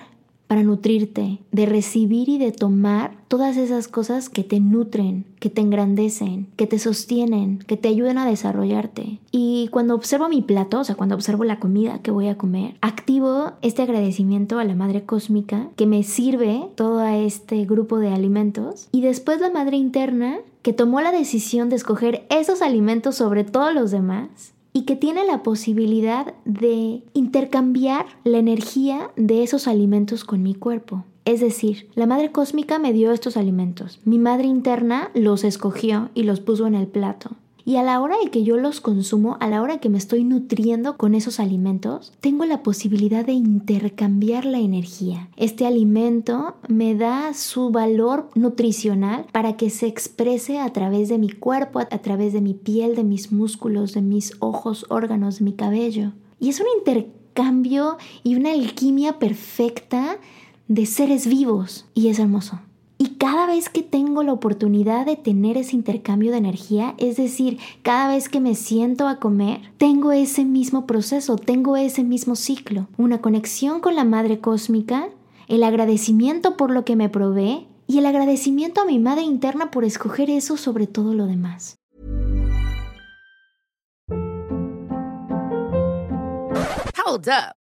para 0.47 0.63
nutrirte, 0.63 1.39
de 1.51 1.65
recibir 1.65 2.29
y 2.29 2.37
de 2.37 2.53
tomar 2.53 3.17
todas 3.27 3.57
esas 3.57 3.89
cosas 3.89 4.29
que 4.29 4.45
te 4.45 4.61
nutren, 4.61 5.25
que 5.41 5.49
te 5.49 5.59
engrandecen, 5.59 6.47
que 6.55 6.65
te 6.65 6.79
sostienen, 6.79 7.59
que 7.59 7.75
te 7.75 7.89
ayudan 7.89 8.17
a 8.17 8.25
desarrollarte. 8.25 9.19
Y 9.29 9.67
cuando 9.73 9.93
observo 9.93 10.29
mi 10.29 10.41
plato, 10.41 10.79
o 10.79 10.83
sea, 10.85 10.95
cuando 10.95 11.15
observo 11.15 11.43
la 11.43 11.59
comida 11.59 12.01
que 12.01 12.11
voy 12.11 12.29
a 12.29 12.37
comer, 12.37 12.77
activo 12.79 13.51
este 13.61 13.81
agradecimiento 13.81 14.57
a 14.57 14.63
la 14.63 14.75
Madre 14.75 15.03
Cósmica 15.03 15.67
que 15.75 15.85
me 15.85 16.03
sirve 16.03 16.69
todo 16.75 17.05
este 17.05 17.65
grupo 17.65 17.99
de 17.99 18.13
alimentos 18.13 18.87
y 18.93 19.01
después 19.01 19.41
la 19.41 19.49
Madre 19.49 19.75
Interna 19.75 20.37
que 20.63 20.73
tomó 20.73 21.01
la 21.01 21.11
decisión 21.11 21.69
de 21.69 21.75
escoger 21.75 22.25
esos 22.29 22.61
alimentos 22.63 23.15
sobre 23.15 23.43
todos 23.43 23.73
los 23.75 23.91
demás 23.91 24.53
y 24.71 24.83
que 24.83 24.95
tiene 24.95 25.25
la 25.25 25.43
posibilidad 25.43 26.33
de 26.45 27.03
intercambiar 27.13 28.07
la 28.23 28.39
energía 28.39 29.11
de 29.15 29.43
esos 29.43 29.67
alimentos 29.67 30.23
con 30.23 30.41
mi 30.41 30.55
cuerpo. 30.55 31.03
Es 31.25 31.41
decir, 31.41 31.89
la 31.95 32.07
Madre 32.07 32.31
Cósmica 32.31 32.79
me 32.79 32.91
dio 32.91 33.11
estos 33.11 33.37
alimentos, 33.37 33.99
mi 34.03 34.17
Madre 34.17 34.47
Interna 34.47 35.11
los 35.13 35.43
escogió 35.43 36.09
y 36.15 36.23
los 36.23 36.39
puso 36.39 36.65
en 36.65 36.75
el 36.75 36.87
plato. 36.87 37.35
Y 37.65 37.77
a 37.77 37.83
la 37.83 38.01
hora 38.01 38.17
de 38.21 38.29
que 38.29 38.43
yo 38.43 38.57
los 38.57 38.81
consumo, 38.81 39.37
a 39.39 39.47
la 39.47 39.61
hora 39.61 39.77
que 39.77 39.87
me 39.87 39.97
estoy 39.97 40.25
nutriendo 40.25 40.97
con 40.97 41.15
esos 41.15 41.39
alimentos, 41.39 42.11
tengo 42.19 42.43
la 42.45 42.61
posibilidad 42.61 43.25
de 43.25 43.31
intercambiar 43.31 44.45
la 44.45 44.59
energía. 44.59 45.29
Este 45.37 45.65
alimento 45.65 46.57
me 46.67 46.93
da 46.93 47.33
su 47.33 47.71
valor 47.71 48.29
nutricional 48.35 49.27
para 49.31 49.55
que 49.55 49.69
se 49.69 49.87
exprese 49.87 50.59
a 50.59 50.73
través 50.73 51.07
de 51.07 51.17
mi 51.17 51.29
cuerpo, 51.29 51.79
a 51.79 51.85
través 51.85 52.33
de 52.33 52.41
mi 52.41 52.53
piel, 52.53 52.95
de 52.95 53.05
mis 53.05 53.31
músculos, 53.31 53.93
de 53.93 54.01
mis 54.01 54.33
ojos, 54.39 54.85
órganos, 54.89 55.39
de 55.39 55.45
mi 55.45 55.53
cabello. 55.53 56.11
Y 56.39 56.49
es 56.49 56.59
un 56.59 56.67
intercambio 56.77 57.97
y 58.23 58.35
una 58.35 58.51
alquimia 58.51 59.19
perfecta 59.19 60.17
de 60.67 60.85
seres 60.85 61.27
vivos. 61.27 61.85
Y 61.93 62.09
es 62.09 62.19
hermoso. 62.19 62.59
Y 62.97 63.15
cada 63.15 63.47
vez 63.47 63.69
que 63.69 63.83
tengo 63.83 64.23
la 64.23 64.33
oportunidad 64.33 65.05
de 65.05 65.15
tener 65.15 65.57
ese 65.57 65.75
intercambio 65.75 66.31
de 66.31 66.37
energía, 66.37 66.93
es 66.97 67.17
decir, 67.17 67.59
cada 67.81 68.07
vez 68.07 68.29
que 68.29 68.39
me 68.39 68.55
siento 68.55 69.07
a 69.07 69.19
comer, 69.19 69.61
tengo 69.77 70.11
ese 70.11 70.45
mismo 70.45 70.85
proceso, 70.85 71.35
tengo 71.35 71.75
ese 71.75 72.03
mismo 72.03 72.35
ciclo, 72.35 72.87
una 72.97 73.19
conexión 73.21 73.79
con 73.81 73.95
la 73.95 74.03
Madre 74.05 74.39
Cósmica, 74.39 75.09
el 75.47 75.63
agradecimiento 75.63 76.55
por 76.55 76.71
lo 76.71 76.85
que 76.85 76.95
me 76.95 77.09
provee 77.09 77.67
y 77.87 77.97
el 77.97 78.05
agradecimiento 78.05 78.81
a 78.81 78.85
mi 78.85 78.99
Madre 78.99 79.23
Interna 79.23 79.71
por 79.71 79.83
escoger 79.83 80.29
eso 80.29 80.57
sobre 80.57 80.87
todo 80.87 81.13
lo 81.13 81.25
demás. 81.25 81.77
Hold 87.05 87.27
up. 87.27 87.62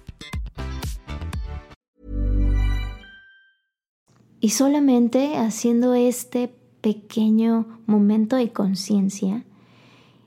Y 4.41 4.49
solamente 4.49 5.37
haciendo 5.37 5.93
este 5.93 6.51
pequeño 6.81 7.79
momento 7.85 8.35
de 8.35 8.51
conciencia 8.51 9.45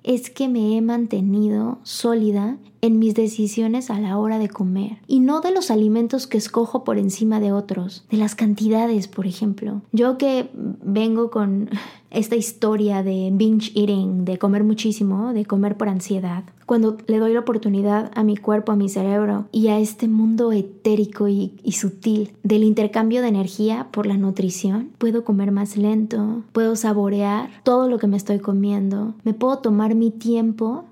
es 0.04 0.30
que 0.30 0.48
me 0.48 0.76
he 0.76 0.82
mantenido 0.82 1.78
sólida 1.82 2.58
en 2.80 2.98
mis 2.98 3.14
decisiones 3.14 3.90
a 3.90 3.98
la 3.98 4.18
hora 4.18 4.38
de 4.38 4.50
comer 4.50 4.98
y 5.08 5.20
no 5.20 5.40
de 5.40 5.50
los 5.50 5.70
alimentos 5.70 6.26
que 6.26 6.36
escojo 6.36 6.84
por 6.84 6.98
encima 6.98 7.40
de 7.40 7.50
otros, 7.50 8.04
de 8.10 8.18
las 8.18 8.34
cantidades, 8.34 9.08
por 9.08 9.26
ejemplo. 9.26 9.80
Yo 9.90 10.18
que 10.18 10.50
vengo 10.54 11.30
con 11.30 11.70
esta 12.10 12.36
historia 12.36 13.02
de 13.02 13.30
binge 13.32 13.72
eating, 13.74 14.24
de 14.24 14.38
comer 14.38 14.62
muchísimo, 14.62 15.32
de 15.32 15.46
comer 15.46 15.76
por 15.76 15.88
ansiedad, 15.88 16.44
cuando 16.66 16.96
le 17.06 17.18
doy 17.18 17.32
la 17.32 17.40
oportunidad 17.40 18.10
a 18.14 18.24
mi 18.24 18.36
cuerpo, 18.36 18.72
a 18.72 18.76
mi 18.76 18.88
cerebro 18.88 19.46
y 19.52 19.68
a 19.68 19.78
este 19.78 20.08
mundo 20.08 20.52
etérico 20.52 21.28
y, 21.28 21.54
y, 21.62 21.72
sutil 21.72 22.32
del 22.42 22.64
intercambio 22.64 23.22
de 23.22 23.28
energía 23.28 23.88
por 23.90 24.06
la 24.06 24.16
nutrición, 24.16 24.90
puedo 24.98 25.24
comer 25.24 25.52
más 25.52 25.76
lento, 25.76 26.42
puedo 26.52 26.76
saborear 26.76 27.50
todo 27.62 27.88
lo 27.88 27.98
que 27.98 28.06
me 28.06 28.16
estoy 28.16 28.38
comiendo, 28.38 29.14
me 29.24 29.34
puedo 29.34 29.58
tomar 29.58 29.94
mi 29.94 30.10
tiempo 30.10 30.84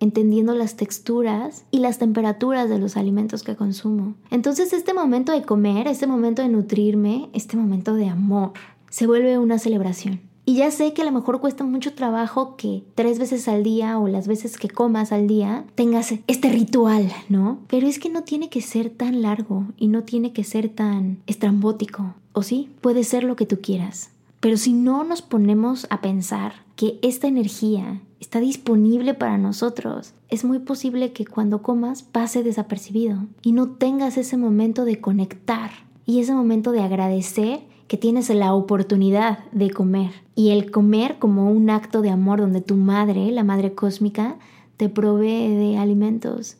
entendiendo 0.00 0.54
las 0.54 0.76
texturas 0.76 1.64
y 1.70 1.80
las 1.80 1.98
temperaturas 1.98 2.68
de 2.68 2.78
los 2.78 2.96
alimentos 2.96 3.42
que 3.42 3.56
consumo. 3.56 4.14
Entonces 4.30 4.72
este 4.72 4.94
momento 4.94 5.32
de 5.32 5.42
comer, 5.42 5.88
este 5.88 6.06
momento 6.06 6.42
de 6.42 6.48
nutrirme, 6.48 7.28
este 7.32 7.56
momento 7.56 7.94
de 7.94 8.08
amor, 8.08 8.52
se 8.90 9.06
vuelve 9.06 9.38
una 9.38 9.58
celebración. 9.58 10.27
Y 10.48 10.54
ya 10.54 10.70
sé 10.70 10.94
que 10.94 11.02
a 11.02 11.04
lo 11.04 11.12
mejor 11.12 11.42
cuesta 11.42 11.62
mucho 11.62 11.92
trabajo 11.92 12.56
que 12.56 12.82
tres 12.94 13.18
veces 13.18 13.48
al 13.48 13.62
día 13.62 13.98
o 13.98 14.08
las 14.08 14.26
veces 14.26 14.56
que 14.56 14.70
comas 14.70 15.12
al 15.12 15.26
día 15.26 15.66
tengas 15.74 16.14
este 16.26 16.48
ritual, 16.48 17.12
¿no? 17.28 17.58
Pero 17.68 17.86
es 17.86 17.98
que 17.98 18.08
no 18.08 18.22
tiene 18.22 18.48
que 18.48 18.62
ser 18.62 18.88
tan 18.88 19.20
largo 19.20 19.66
y 19.76 19.88
no 19.88 20.04
tiene 20.04 20.32
que 20.32 20.44
ser 20.44 20.70
tan 20.70 21.18
estrambótico. 21.26 22.14
O 22.32 22.42
sí, 22.42 22.70
puede 22.80 23.04
ser 23.04 23.24
lo 23.24 23.36
que 23.36 23.44
tú 23.44 23.60
quieras. 23.60 24.08
Pero 24.40 24.56
si 24.56 24.72
no 24.72 25.04
nos 25.04 25.20
ponemos 25.20 25.86
a 25.90 26.00
pensar 26.00 26.64
que 26.76 26.98
esta 27.02 27.26
energía 27.26 28.00
está 28.18 28.40
disponible 28.40 29.12
para 29.12 29.36
nosotros, 29.36 30.14
es 30.30 30.46
muy 30.46 30.60
posible 30.60 31.12
que 31.12 31.26
cuando 31.26 31.60
comas 31.60 32.02
pase 32.02 32.42
desapercibido 32.42 33.26
y 33.42 33.52
no 33.52 33.72
tengas 33.72 34.16
ese 34.16 34.38
momento 34.38 34.86
de 34.86 34.98
conectar 34.98 35.72
y 36.06 36.20
ese 36.20 36.32
momento 36.32 36.72
de 36.72 36.80
agradecer 36.80 37.60
que 37.88 37.96
tienes 37.96 38.28
la 38.30 38.54
oportunidad 38.54 39.40
de 39.50 39.70
comer. 39.70 40.12
Y 40.34 40.50
el 40.50 40.70
comer 40.70 41.18
como 41.18 41.50
un 41.50 41.70
acto 41.70 42.02
de 42.02 42.10
amor 42.10 42.40
donde 42.40 42.60
tu 42.60 42.76
madre, 42.76 43.32
la 43.32 43.42
madre 43.42 43.74
cósmica, 43.74 44.36
te 44.76 44.88
provee 44.88 45.48
de 45.48 45.78
alimentos 45.78 46.58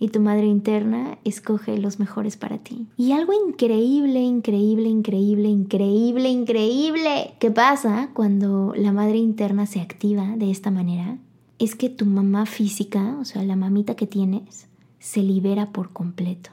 y 0.00 0.08
tu 0.08 0.20
madre 0.20 0.46
interna 0.46 1.18
escoge 1.24 1.76
los 1.78 1.98
mejores 1.98 2.36
para 2.36 2.58
ti. 2.58 2.86
Y 2.96 3.12
algo 3.12 3.32
increíble, 3.32 4.20
increíble, 4.20 4.88
increíble, 4.88 5.48
increíble, 5.48 6.28
increíble 6.28 7.34
que 7.38 7.50
pasa 7.50 8.10
cuando 8.14 8.72
la 8.76 8.92
madre 8.92 9.18
interna 9.18 9.66
se 9.66 9.80
activa 9.80 10.36
de 10.36 10.50
esta 10.50 10.70
manera 10.70 11.18
es 11.58 11.74
que 11.74 11.90
tu 11.90 12.06
mamá 12.06 12.46
física, 12.46 13.16
o 13.20 13.24
sea, 13.24 13.42
la 13.42 13.56
mamita 13.56 13.96
que 13.96 14.06
tienes, 14.06 14.68
se 15.00 15.22
libera 15.22 15.72
por 15.72 15.92
completo. 15.92 16.50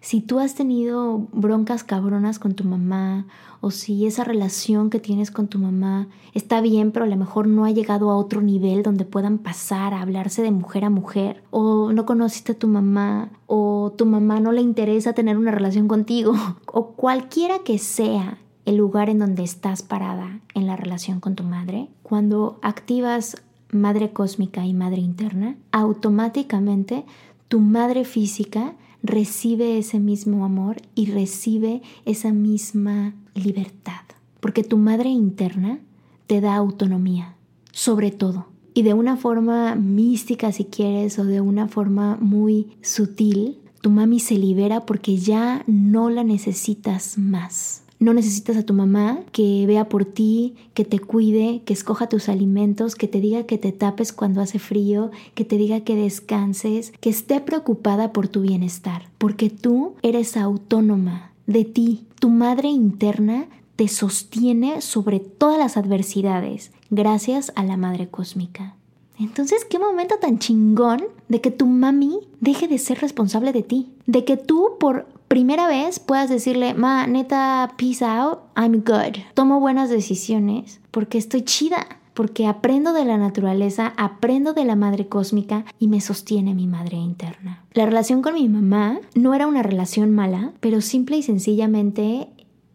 Si 0.00 0.20
tú 0.20 0.38
has 0.38 0.54
tenido 0.54 1.26
broncas 1.32 1.84
cabronas 1.84 2.38
con 2.38 2.54
tu 2.54 2.64
mamá 2.64 3.26
o 3.60 3.70
si 3.70 4.06
esa 4.06 4.24
relación 4.24 4.90
que 4.90 5.00
tienes 5.00 5.30
con 5.30 5.48
tu 5.48 5.58
mamá 5.58 6.08
está 6.34 6.60
bien, 6.60 6.92
pero 6.92 7.04
a 7.04 7.08
lo 7.08 7.16
mejor 7.16 7.48
no 7.48 7.64
ha 7.64 7.70
llegado 7.70 8.10
a 8.10 8.16
otro 8.16 8.40
nivel 8.40 8.82
donde 8.82 9.04
puedan 9.04 9.38
pasar 9.38 9.94
a 9.94 10.02
hablarse 10.02 10.42
de 10.42 10.52
mujer 10.52 10.84
a 10.84 10.90
mujer, 10.90 11.42
o 11.50 11.92
no 11.92 12.06
conociste 12.06 12.52
a 12.52 12.58
tu 12.58 12.68
mamá, 12.68 13.30
o 13.46 13.92
tu 13.96 14.06
mamá 14.06 14.38
no 14.38 14.52
le 14.52 14.60
interesa 14.60 15.12
tener 15.12 15.36
una 15.36 15.50
relación 15.50 15.88
contigo, 15.88 16.34
o 16.66 16.92
cualquiera 16.92 17.60
que 17.60 17.78
sea 17.78 18.38
el 18.64 18.76
lugar 18.76 19.08
en 19.08 19.18
donde 19.18 19.42
estás 19.42 19.82
parada 19.82 20.40
en 20.54 20.66
la 20.66 20.76
relación 20.76 21.20
con 21.20 21.34
tu 21.34 21.42
madre, 21.42 21.88
cuando 22.02 22.58
activas 22.62 23.42
madre 23.72 24.12
cósmica 24.12 24.64
y 24.66 24.74
madre 24.74 25.00
interna, 25.00 25.56
automáticamente 25.72 27.04
tu 27.48 27.60
madre 27.60 28.04
física 28.04 28.74
recibe 29.02 29.78
ese 29.78 29.98
mismo 29.98 30.44
amor 30.44 30.76
y 30.94 31.06
recibe 31.06 31.82
esa 32.04 32.32
misma 32.32 33.14
libertad. 33.34 34.02
Porque 34.40 34.62
tu 34.62 34.78
madre 34.78 35.08
interna 35.10 35.80
te 36.26 36.40
da 36.40 36.54
autonomía, 36.56 37.36
sobre 37.72 38.10
todo. 38.10 38.46
Y 38.74 38.82
de 38.82 38.94
una 38.94 39.16
forma 39.16 39.74
mística, 39.74 40.52
si 40.52 40.64
quieres, 40.64 41.18
o 41.18 41.24
de 41.24 41.40
una 41.40 41.68
forma 41.68 42.16
muy 42.20 42.76
sutil, 42.82 43.58
tu 43.80 43.90
mami 43.90 44.20
se 44.20 44.34
libera 44.34 44.86
porque 44.86 45.16
ya 45.16 45.64
no 45.66 46.10
la 46.10 46.22
necesitas 46.22 47.18
más. 47.18 47.82
No 48.00 48.14
necesitas 48.14 48.56
a 48.56 48.62
tu 48.62 48.74
mamá 48.74 49.20
que 49.32 49.66
vea 49.66 49.88
por 49.88 50.04
ti, 50.04 50.54
que 50.74 50.84
te 50.84 51.00
cuide, 51.00 51.62
que 51.64 51.72
escoja 51.72 52.08
tus 52.08 52.28
alimentos, 52.28 52.94
que 52.94 53.08
te 53.08 53.20
diga 53.20 53.44
que 53.44 53.58
te 53.58 53.72
tapes 53.72 54.12
cuando 54.12 54.40
hace 54.40 54.58
frío, 54.58 55.10
que 55.34 55.44
te 55.44 55.56
diga 55.56 55.80
que 55.80 55.96
descanses, 55.96 56.92
que 57.00 57.10
esté 57.10 57.40
preocupada 57.40 58.12
por 58.12 58.28
tu 58.28 58.42
bienestar, 58.42 59.08
porque 59.18 59.50
tú 59.50 59.94
eres 60.02 60.36
autónoma 60.36 61.32
de 61.46 61.64
ti. 61.64 62.04
Tu 62.20 62.30
madre 62.30 62.68
interna 62.68 63.46
te 63.74 63.88
sostiene 63.88 64.80
sobre 64.80 65.18
todas 65.20 65.58
las 65.58 65.76
adversidades 65.76 66.70
gracias 66.90 67.52
a 67.56 67.64
la 67.64 67.76
madre 67.76 68.08
cósmica. 68.08 68.74
Entonces, 69.18 69.64
qué 69.64 69.78
momento 69.80 70.16
tan 70.20 70.38
chingón 70.38 71.02
de 71.28 71.40
que 71.40 71.50
tu 71.50 71.66
mami 71.66 72.20
deje 72.40 72.68
de 72.68 72.78
ser 72.78 72.98
responsable 72.98 73.52
de 73.52 73.62
ti. 73.62 73.90
De 74.06 74.24
que 74.24 74.36
tú 74.36 74.76
por 74.78 75.06
primera 75.28 75.68
vez 75.68 76.00
puedas 76.00 76.28
decirle, 76.28 76.74
ma, 76.74 77.06
neta, 77.06 77.74
peace 77.76 78.04
out, 78.04 78.40
I'm 78.56 78.82
good. 78.84 79.16
Tomo 79.34 79.60
buenas 79.60 79.90
decisiones 79.90 80.80
porque 80.90 81.18
estoy 81.18 81.42
chida. 81.42 81.86
Porque 82.14 82.48
aprendo 82.48 82.92
de 82.92 83.04
la 83.04 83.16
naturaleza, 83.16 83.92
aprendo 83.96 84.52
de 84.52 84.64
la 84.64 84.74
madre 84.74 85.06
cósmica 85.06 85.64
y 85.78 85.86
me 85.86 86.00
sostiene 86.00 86.52
mi 86.52 86.66
madre 86.66 86.96
interna. 86.96 87.62
La 87.74 87.86
relación 87.86 88.22
con 88.22 88.34
mi 88.34 88.48
mamá 88.48 88.98
no 89.14 89.34
era 89.34 89.46
una 89.46 89.62
relación 89.62 90.12
mala, 90.12 90.52
pero 90.58 90.80
simple 90.80 91.18
y 91.18 91.22
sencillamente 91.22 92.28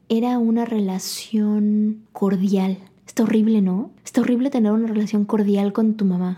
era 0.08 0.38
una 0.38 0.64
relación 0.64 2.06
cordial 2.14 2.78
Está 3.14 3.24
horrible, 3.26 3.62
¿no? 3.62 3.92
Está 4.04 4.22
horrible 4.22 4.50
tener 4.50 4.72
una 4.72 4.88
relación 4.88 5.26
cordial 5.26 5.72
con 5.72 5.94
tu 5.94 6.04
mamá. 6.04 6.36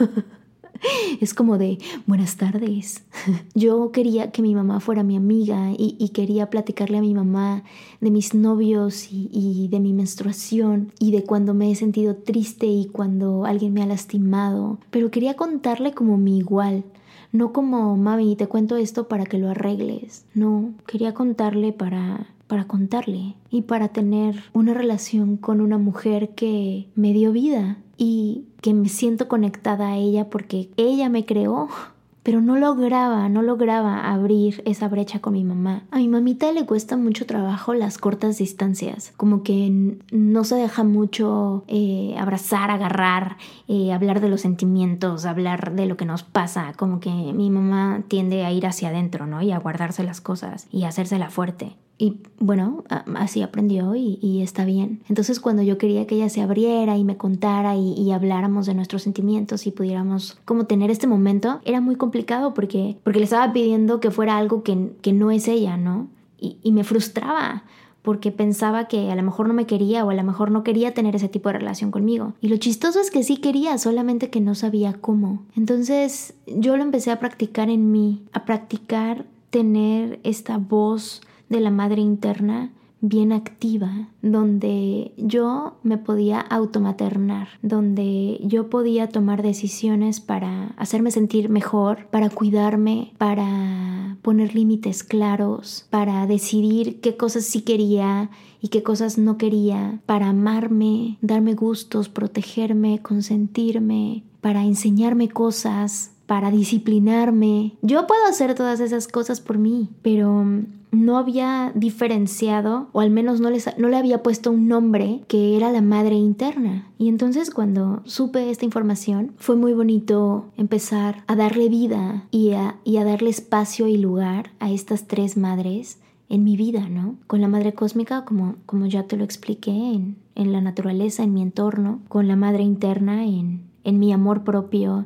Es 1.20 1.34
como 1.34 1.58
de 1.58 1.78
buenas 2.06 2.36
tardes. 2.36 3.04
Yo 3.54 3.90
quería 3.92 4.30
que 4.30 4.42
mi 4.42 4.54
mamá 4.54 4.80
fuera 4.80 5.02
mi 5.02 5.16
amiga 5.16 5.72
y, 5.76 6.06
quería 6.14 6.48
platicarle 6.48 6.98
a 6.98 7.02
mi 7.02 7.14
mamá 7.14 7.64
de 8.00 8.10
mis 8.10 8.34
novios 8.34 9.12
y, 9.12 9.28
y, 9.32 9.68
de 9.68 9.80
mi 9.80 9.92
menstruación 9.92 10.92
y 10.98 11.10
de 11.10 11.24
cuando 11.24 11.52
me 11.52 11.70
he 11.70 11.74
sentido 11.74 12.16
triste 12.16 12.66
y 12.66 12.86
cuando 12.86 13.44
alguien 13.44 13.74
me 13.74 13.82
ha 13.82 13.86
lastimado. 13.86 14.78
Pero 14.90 15.10
quería 15.10 15.34
contarle 15.34 15.92
como 15.92 16.16
mi 16.16 16.38
igual. 16.38 16.84
No 17.32 17.52
como, 17.52 17.96
mami, 17.96 18.36
te 18.36 18.46
cuento 18.46 18.76
esto 18.76 19.08
para 19.08 19.26
que 19.26 19.38
lo 19.38 19.50
arregles. 19.50 20.24
No, 20.32 20.72
quería 20.86 21.12
contarle 21.12 21.72
para 21.72 22.28
para 22.46 22.66
contarle 22.66 23.34
y 23.50 23.62
para 23.62 23.88
tener 23.88 24.44
una 24.52 24.74
relación 24.74 25.36
con 25.36 25.60
una 25.60 25.78
mujer 25.78 26.30
que 26.30 26.88
me 26.94 27.12
dio 27.12 27.32
vida 27.32 27.78
y 27.96 28.44
que 28.60 28.74
me 28.74 28.88
siento 28.88 29.28
conectada 29.28 29.88
a 29.88 29.96
ella 29.96 30.28
porque 30.30 30.70
ella 30.76 31.08
me 31.08 31.24
creó. 31.24 31.68
Pero 32.22 32.40
no 32.40 32.56
lograba, 32.56 33.28
no 33.28 33.40
lograba 33.40 34.12
abrir 34.12 34.60
esa 34.64 34.88
brecha 34.88 35.20
con 35.20 35.34
mi 35.34 35.44
mamá. 35.44 35.84
A 35.92 35.98
mi 35.98 36.08
mamita 36.08 36.50
le 36.50 36.66
cuesta 36.66 36.96
mucho 36.96 37.24
trabajo 37.24 37.72
las 37.72 37.98
cortas 37.98 38.38
distancias, 38.38 39.12
como 39.16 39.44
que 39.44 39.96
no 40.10 40.42
se 40.42 40.56
deja 40.56 40.82
mucho 40.82 41.62
eh, 41.68 42.16
abrazar, 42.18 42.72
agarrar, 42.72 43.36
eh, 43.68 43.92
hablar 43.92 44.20
de 44.20 44.28
los 44.28 44.40
sentimientos, 44.40 45.24
hablar 45.24 45.76
de 45.76 45.86
lo 45.86 45.96
que 45.96 46.04
nos 46.04 46.24
pasa, 46.24 46.72
como 46.76 46.98
que 46.98 47.10
mi 47.10 47.48
mamá 47.48 48.02
tiende 48.08 48.44
a 48.44 48.50
ir 48.50 48.66
hacia 48.66 48.88
adentro, 48.88 49.28
¿no? 49.28 49.40
Y 49.40 49.52
a 49.52 49.60
guardarse 49.60 50.02
las 50.02 50.20
cosas 50.20 50.66
y 50.72 50.82
a 50.82 50.88
hacérsela 50.88 51.30
fuerte. 51.30 51.76
Y 51.98 52.18
bueno, 52.38 52.84
así 53.14 53.42
aprendió 53.42 53.94
y, 53.94 54.42
está 54.42 54.64
bien. 54.64 55.00
Entonces 55.08 55.40
cuando 55.40 55.62
yo 55.62 55.78
quería 55.78 56.06
que 56.06 56.16
ella 56.16 56.28
se 56.28 56.42
abriera 56.42 56.96
y 56.96 57.04
me 57.04 57.16
contara 57.16 57.76
y, 57.76 58.10
habláramos 58.12 58.66
de 58.66 58.74
nuestros 58.74 59.02
sentimientos 59.02 59.66
y 59.66 59.70
pudiéramos 59.70 60.38
como 60.44 60.64
tener 60.64 60.90
este 60.90 61.06
momento, 61.06 61.60
era 61.64 61.80
muy 61.80 61.96
complicado 61.96 62.54
porque, 62.54 62.96
porque 63.02 63.18
le 63.18 63.24
estaba 63.24 63.52
pidiendo 63.52 64.00
que 64.00 64.10
fuera 64.10 64.36
algo 64.36 64.62
que, 64.62 64.92
que 65.00 65.12
no 65.12 65.30
es 65.30 65.48
ella, 65.48 65.76
¿no? 65.76 66.08
Y, 66.38 66.58
y 66.62 66.72
me 66.72 66.84
frustraba 66.84 67.64
porque 68.06 68.30
pensaba 68.30 68.86
que 68.86 69.10
a 69.10 69.16
lo 69.16 69.22
mejor 69.24 69.48
no 69.48 69.54
me 69.54 69.66
quería 69.66 70.04
o 70.04 70.10
a 70.10 70.14
lo 70.14 70.22
mejor 70.22 70.52
no 70.52 70.62
quería 70.62 70.94
tener 70.94 71.16
ese 71.16 71.28
tipo 71.28 71.48
de 71.48 71.54
relación 71.58 71.90
conmigo. 71.90 72.34
Y 72.40 72.48
lo 72.48 72.56
chistoso 72.56 73.00
es 73.00 73.10
que 73.10 73.24
sí 73.24 73.38
quería, 73.38 73.78
solamente 73.78 74.30
que 74.30 74.40
no 74.40 74.54
sabía 74.54 74.92
cómo. 74.92 75.42
Entonces 75.56 76.34
yo 76.46 76.76
lo 76.76 76.84
empecé 76.84 77.10
a 77.10 77.18
practicar 77.18 77.68
en 77.68 77.90
mí, 77.90 78.22
a 78.32 78.44
practicar 78.44 79.24
tener 79.50 80.20
esta 80.22 80.58
voz 80.58 81.20
de 81.48 81.60
la 81.60 81.70
madre 81.70 82.02
interna 82.02 82.72
bien 83.00 83.32
activa, 83.32 84.08
donde 84.22 85.12
yo 85.16 85.76
me 85.82 85.98
podía 85.98 86.40
automaternar, 86.40 87.48
donde 87.62 88.40
yo 88.42 88.70
podía 88.70 89.08
tomar 89.08 89.42
decisiones 89.42 90.20
para 90.20 90.68
hacerme 90.76 91.10
sentir 91.10 91.48
mejor, 91.48 92.08
para 92.10 92.30
cuidarme, 92.30 93.12
para 93.18 94.16
poner 94.22 94.54
límites 94.54 95.04
claros, 95.04 95.86
para 95.90 96.26
decidir 96.26 97.00
qué 97.00 97.16
cosas 97.16 97.44
sí 97.44 97.60
quería 97.60 98.30
y 98.60 98.68
qué 98.68 98.82
cosas 98.82 99.18
no 99.18 99.36
quería, 99.36 100.00
para 100.06 100.30
amarme, 100.30 101.18
darme 101.20 101.54
gustos, 101.54 102.08
protegerme, 102.08 103.00
consentirme, 103.00 104.24
para 104.40 104.64
enseñarme 104.64 105.28
cosas, 105.28 106.15
para 106.26 106.50
disciplinarme. 106.50 107.74
Yo 107.82 108.06
puedo 108.06 108.26
hacer 108.26 108.54
todas 108.54 108.80
esas 108.80 109.08
cosas 109.08 109.40
por 109.40 109.58
mí, 109.58 109.88
pero 110.02 110.44
no 110.92 111.18
había 111.18 111.72
diferenciado, 111.74 112.88
o 112.92 113.00
al 113.00 113.10
menos 113.10 113.40
no, 113.40 113.50
no 113.50 113.88
le 113.88 113.96
había 113.96 114.22
puesto 114.22 114.50
un 114.50 114.68
nombre 114.68 115.22
que 115.28 115.56
era 115.56 115.70
la 115.70 115.82
madre 115.82 116.14
interna. 116.14 116.90
Y 116.98 117.08
entonces 117.08 117.50
cuando 117.50 118.02
supe 118.04 118.50
esta 118.50 118.64
información, 118.64 119.32
fue 119.36 119.56
muy 119.56 119.72
bonito 119.72 120.46
empezar 120.56 121.22
a 121.26 121.36
darle 121.36 121.68
vida 121.68 122.24
y 122.30 122.52
a, 122.52 122.76
y 122.84 122.96
a 122.96 123.04
darle 123.04 123.30
espacio 123.30 123.86
y 123.86 123.96
lugar 123.96 124.50
a 124.58 124.70
estas 124.70 125.06
tres 125.06 125.36
madres 125.36 125.98
en 126.28 126.42
mi 126.42 126.56
vida, 126.56 126.88
¿no? 126.88 127.16
Con 127.26 127.40
la 127.40 127.48
madre 127.48 127.72
cósmica, 127.72 128.24
como, 128.24 128.56
como 128.66 128.86
ya 128.86 129.04
te 129.04 129.16
lo 129.16 129.24
expliqué, 129.24 129.70
en, 129.70 130.16
en 130.34 130.52
la 130.52 130.60
naturaleza, 130.60 131.22
en 131.22 131.34
mi 131.34 131.42
entorno, 131.42 132.00
con 132.08 132.26
la 132.26 132.36
madre 132.36 132.62
interna, 132.62 133.24
en, 133.24 133.60
en 133.84 133.98
mi 134.00 134.12
amor 134.12 134.42
propio, 134.42 135.04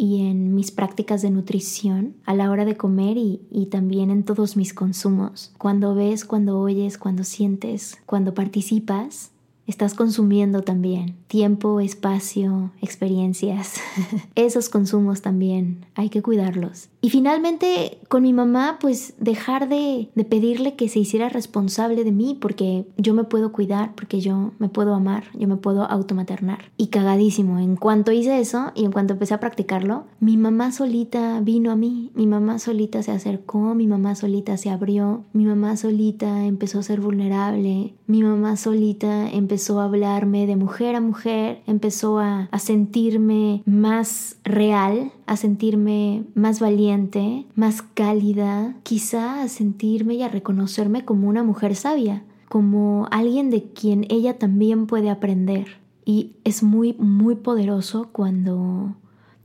y 0.00 0.22
en 0.22 0.54
mis 0.54 0.70
prácticas 0.70 1.20
de 1.20 1.28
nutrición 1.28 2.14
a 2.24 2.32
la 2.32 2.50
hora 2.50 2.64
de 2.64 2.74
comer 2.74 3.18
y, 3.18 3.42
y, 3.50 3.66
también 3.66 4.08
en 4.08 4.22
todos 4.22 4.56
mis 4.56 4.72
consumos. 4.72 5.52
Cuando 5.58 5.94
ves, 5.94 6.24
cuando 6.24 6.58
oyes, 6.58 6.96
cuando 6.96 7.22
sientes, 7.22 7.98
cuando 8.06 8.32
participas, 8.32 9.30
estás 9.70 9.94
consumiendo 9.94 10.62
también 10.62 11.14
tiempo, 11.28 11.78
espacio, 11.78 12.72
experiencias. 12.82 13.80
Esos 14.34 14.68
consumos 14.68 15.22
también 15.22 15.86
hay 15.94 16.10
que 16.10 16.22
cuidarlos. 16.22 16.88
Y 17.00 17.10
finalmente 17.10 17.98
con 18.08 18.22
mi 18.22 18.32
mamá 18.32 18.78
pues 18.80 19.14
dejar 19.18 19.68
de, 19.68 20.08
pedirle 20.28 20.74
que 20.74 20.88
se 20.88 20.98
hiciera 20.98 21.28
responsable 21.28 22.04
de 22.04 22.12
mí 22.12 22.36
porque 22.40 22.84
yo 22.96 23.14
me 23.14 23.24
puedo 23.24 23.52
cuidar, 23.52 23.94
porque 23.94 24.20
yo 24.20 24.52
me 24.58 24.68
puedo 24.68 24.92
amar, 24.92 25.24
yo 25.34 25.46
me 25.46 25.56
puedo 25.56 25.84
automaternar. 25.84 26.72
Y 26.76 26.88
cagadísimo, 26.88 27.58
en 27.58 27.76
cuanto 27.76 28.10
hice 28.10 28.40
eso 28.40 28.72
y 28.74 28.84
en 28.84 28.92
cuanto 28.92 29.12
empecé 29.12 29.34
a 29.34 29.40
practicarlo, 29.40 30.04
mi 30.18 30.36
mamá 30.36 30.72
solita 30.72 31.40
vino 31.40 31.70
a 31.70 31.76
mí, 31.76 32.10
mi 32.14 32.26
mamá 32.26 32.58
solita 32.58 33.02
se 33.04 33.12
acercó, 33.12 33.74
mi 33.74 33.86
mamá 33.86 34.16
solita 34.16 34.56
se 34.56 34.70
abrió, 34.70 35.24
mi 35.32 35.44
mamá 35.44 35.76
solita 35.76 36.44
empezó 36.44 36.80
a 36.80 36.82
ser 36.82 37.00
vulnerable, 37.00 37.94
mi 38.08 38.22
mamá 38.22 38.56
solita 38.56 39.30
empezó 39.30 39.59
a 39.68 39.84
hablarme 39.84 40.46
de 40.46 40.56
mujer 40.56 40.96
a 40.96 41.00
mujer, 41.00 41.62
empezó 41.66 42.18
a, 42.18 42.48
sentirme 42.58 43.62
más 43.66 44.36
real, 44.42 45.12
a 45.26 45.36
sentirme 45.36 46.24
más 46.34 46.60
valiente, 46.60 47.46
más 47.54 47.82
cálida, 47.82 48.74
quizá 48.82 49.42
a 49.42 49.48
sentirme 49.48 50.14
y 50.14 50.22
a 50.22 50.28
reconocerme 50.28 51.04
como 51.04 51.28
una 51.28 51.42
mujer 51.42 51.76
sabia, 51.76 52.24
como 52.48 53.06
alguien 53.10 53.50
de 53.50 53.64
quien 53.64 54.06
ella 54.08 54.38
también 54.38 54.86
puede 54.86 55.10
aprender. 55.10 55.78
Y 56.04 56.32
es 56.44 56.62
muy, 56.62 56.94
muy 56.94 57.34
poderoso 57.34 58.08
cuando 58.12 58.96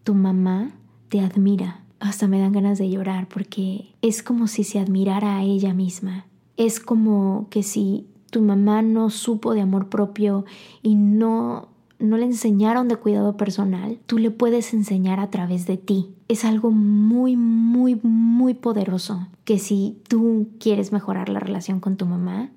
tu 0.04 0.16
mamá 0.16 0.72
te 1.10 1.20
admira, 1.20 1.82
hasta 2.00 2.28
me 2.28 2.40
dan 2.40 2.54
ganas 2.54 2.78
de 2.78 2.90
llorar 2.90 3.28
porque 3.28 3.94
es 4.02 4.24
como 4.24 4.48
si 4.48 4.64
se 4.64 4.80
admirara 4.80 5.38
a 5.38 5.44
ella 5.44 5.74
misma. 5.74 6.26
Es 6.58 6.80
como 6.80 7.48
que 7.50 7.64
si 7.64 8.08
tu 8.36 8.42
mamá 8.42 8.82
no 8.82 9.10
supo 9.12 9.54
de 9.54 9.62
amor 9.62 9.88
propio 9.88 10.44
y 10.84 10.96
no 10.96 11.70
no 12.00 12.18
le 12.18 12.26
enseñaron 12.26 12.90
de 12.90 12.98
cuidado 12.98 13.38
personal, 13.38 13.98
tú 14.08 14.18
le 14.18 14.30
puedes 14.30 14.74
enseñar 14.74 15.22
a 15.22 15.30
través 15.30 15.66
de 15.66 15.78
ti. 15.78 16.10
Es 16.28 16.44
algo 16.44 16.70
muy, 16.70 17.38
muy, 17.38 17.98
muy 18.04 18.54
poderoso 18.54 19.26
que 19.46 19.58
si 19.58 20.02
tú 20.10 20.50
quieres 20.60 20.92
mejorar 20.92 21.30
la 21.30 21.40
relación 21.40 21.80
con 21.80 21.96
tu 21.96 22.06
mamá, 22.06 22.50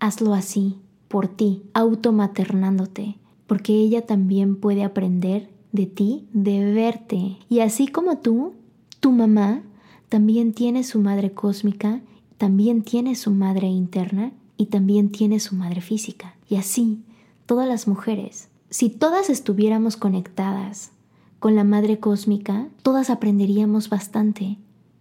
hazlo 0.00 0.34
así, 0.34 0.80
por 1.06 1.28
ti, 1.28 1.62
automaternándote, 1.74 3.16
porque 3.46 3.74
ella 3.74 4.04
también 4.04 4.56
puede 4.56 4.82
aprender 4.82 5.48
de 5.70 5.86
ti, 5.86 6.26
de 6.32 6.74
verte. 6.74 7.36
Y 7.48 7.60
así 7.60 7.86
como 7.86 8.18
tú, 8.18 8.54
tu 8.98 9.12
mamá 9.12 9.62
también 10.08 10.54
tiene 10.54 10.82
su 10.82 10.98
madre 10.98 11.30
cósmica, 11.30 12.00
también 12.36 12.82
tiene 12.82 13.14
su 13.14 13.30
madre 13.30 13.68
interna 13.68 14.32
y 14.60 14.66
también 14.66 15.10
tiene 15.10 15.40
su 15.40 15.54
madre 15.54 15.80
física. 15.80 16.36
Y 16.48 16.56
así, 16.56 17.02
todas 17.46 17.66
las 17.66 17.88
mujeres 17.88 18.50
si 18.70 18.88
todas 18.88 19.30
estuviéramos 19.30 19.96
conectadas 19.96 20.92
con 21.40 21.56
la 21.56 21.64
Madre 21.64 21.98
Cósmica, 21.98 22.68
todas 22.82 23.10
aprenderíamos 23.10 23.88
bastante 23.88 24.58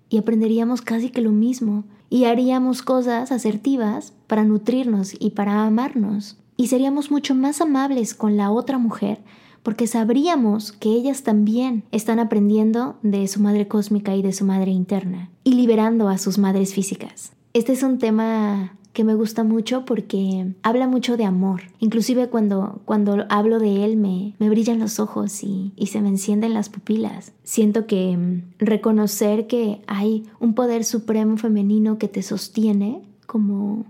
y 0.10 0.18
aprenderíamos 0.18 0.82
casi 0.82 1.12
que 1.12 1.22
lo 1.22 1.30
mismo 1.30 1.84
y 2.10 2.26
haríamos 2.26 2.82
cosas 2.82 3.32
asertivas 3.32 4.14
para 4.26 4.44
nutrirnos 4.44 5.14
y 5.20 5.32
para 5.32 5.66
amarnos. 5.68 6.38
Y 6.58 6.68
seríamos 6.68 7.12
mucho 7.12 7.36
más 7.36 7.62
amables 7.62 8.16
con 8.16 8.38
la 8.38 8.50
otra 8.50 8.80
mujer 8.80 9.20
porque 9.62 9.86
sabríamos 9.86 10.72
que 10.72 10.90
ellas 10.90 11.22
también 11.22 11.84
están 11.92 12.18
aprendiendo 12.18 12.98
de 13.04 13.28
su 13.28 13.40
madre 13.40 13.68
cósmica 13.68 14.16
y 14.16 14.24
de 14.24 14.34
su 14.34 14.46
madre 14.46 14.72
interna 14.72 15.30
y 15.44 15.54
liberando 15.54 16.10
a 16.10 16.18
sus 16.18 16.40
madres 16.40 16.74
físicas. 16.74 17.34
Este 17.54 17.74
es 17.74 17.84
un 17.84 18.00
tema 18.00 18.79
que 18.94 19.04
me 19.04 19.16
gusta 19.16 19.44
mucho 19.44 19.86
porque 19.86 20.54
habla 20.64 20.88
mucho 20.88 21.18
de 21.18 21.26
amor. 21.26 21.62
Inclusive 21.80 22.30
cuando, 22.30 22.82
cuando 22.86 23.26
hablo 23.30 23.60
de 23.60 23.86
él 23.86 23.98
me, 23.98 24.36
me 24.40 24.50
brillan 24.50 24.80
los 24.80 25.00
ojos 25.00 25.44
y, 25.44 25.74
y 25.76 25.88
se 25.88 26.02
me 26.02 26.10
encienden 26.10 26.54
las 26.54 26.70
pupilas. 26.70 27.34
Siento 27.44 27.86
que 27.88 28.18
mm, 28.18 28.44
reconocer 28.60 29.48
que 29.48 29.82
hay 29.88 30.26
un 30.40 30.54
poder 30.54 30.84
supremo 30.84 31.38
femenino 31.38 31.98
que 31.98 32.08
te 32.08 32.24
sostiene 32.24 33.04
como 33.26 33.86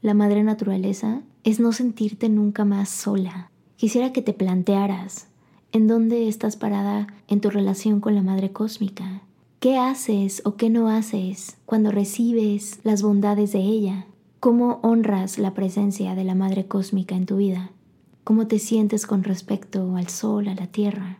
la 0.00 0.14
madre 0.14 0.44
naturaleza 0.44 1.22
es 1.44 1.60
no 1.60 1.72
sentirte 1.72 2.28
nunca 2.28 2.64
más 2.64 2.88
sola. 2.88 3.50
Quisiera 3.76 4.12
que 4.12 4.22
te 4.22 4.32
plantearas 4.32 5.28
en 5.72 5.86
dónde 5.86 6.28
estás 6.28 6.56
parada 6.56 7.08
en 7.26 7.40
tu 7.40 7.50
relación 7.50 8.00
con 8.00 8.14
la 8.14 8.22
madre 8.22 8.52
cósmica. 8.52 9.22
¿Qué 9.60 9.76
haces 9.76 10.42
o 10.44 10.54
qué 10.54 10.70
no 10.70 10.88
haces 10.88 11.56
cuando 11.66 11.90
recibes 11.90 12.78
las 12.84 13.02
bondades 13.02 13.52
de 13.52 13.58
ella? 13.58 14.06
¿Cómo 14.40 14.78
honras 14.82 15.36
la 15.38 15.52
presencia 15.52 16.14
de 16.14 16.22
la 16.22 16.36
Madre 16.36 16.64
Cósmica 16.64 17.16
en 17.16 17.26
tu 17.26 17.38
vida? 17.38 17.72
¿Cómo 18.22 18.46
te 18.46 18.60
sientes 18.60 19.04
con 19.04 19.24
respecto 19.24 19.96
al 19.96 20.06
sol, 20.06 20.46
a 20.46 20.54
la 20.54 20.68
tierra, 20.68 21.18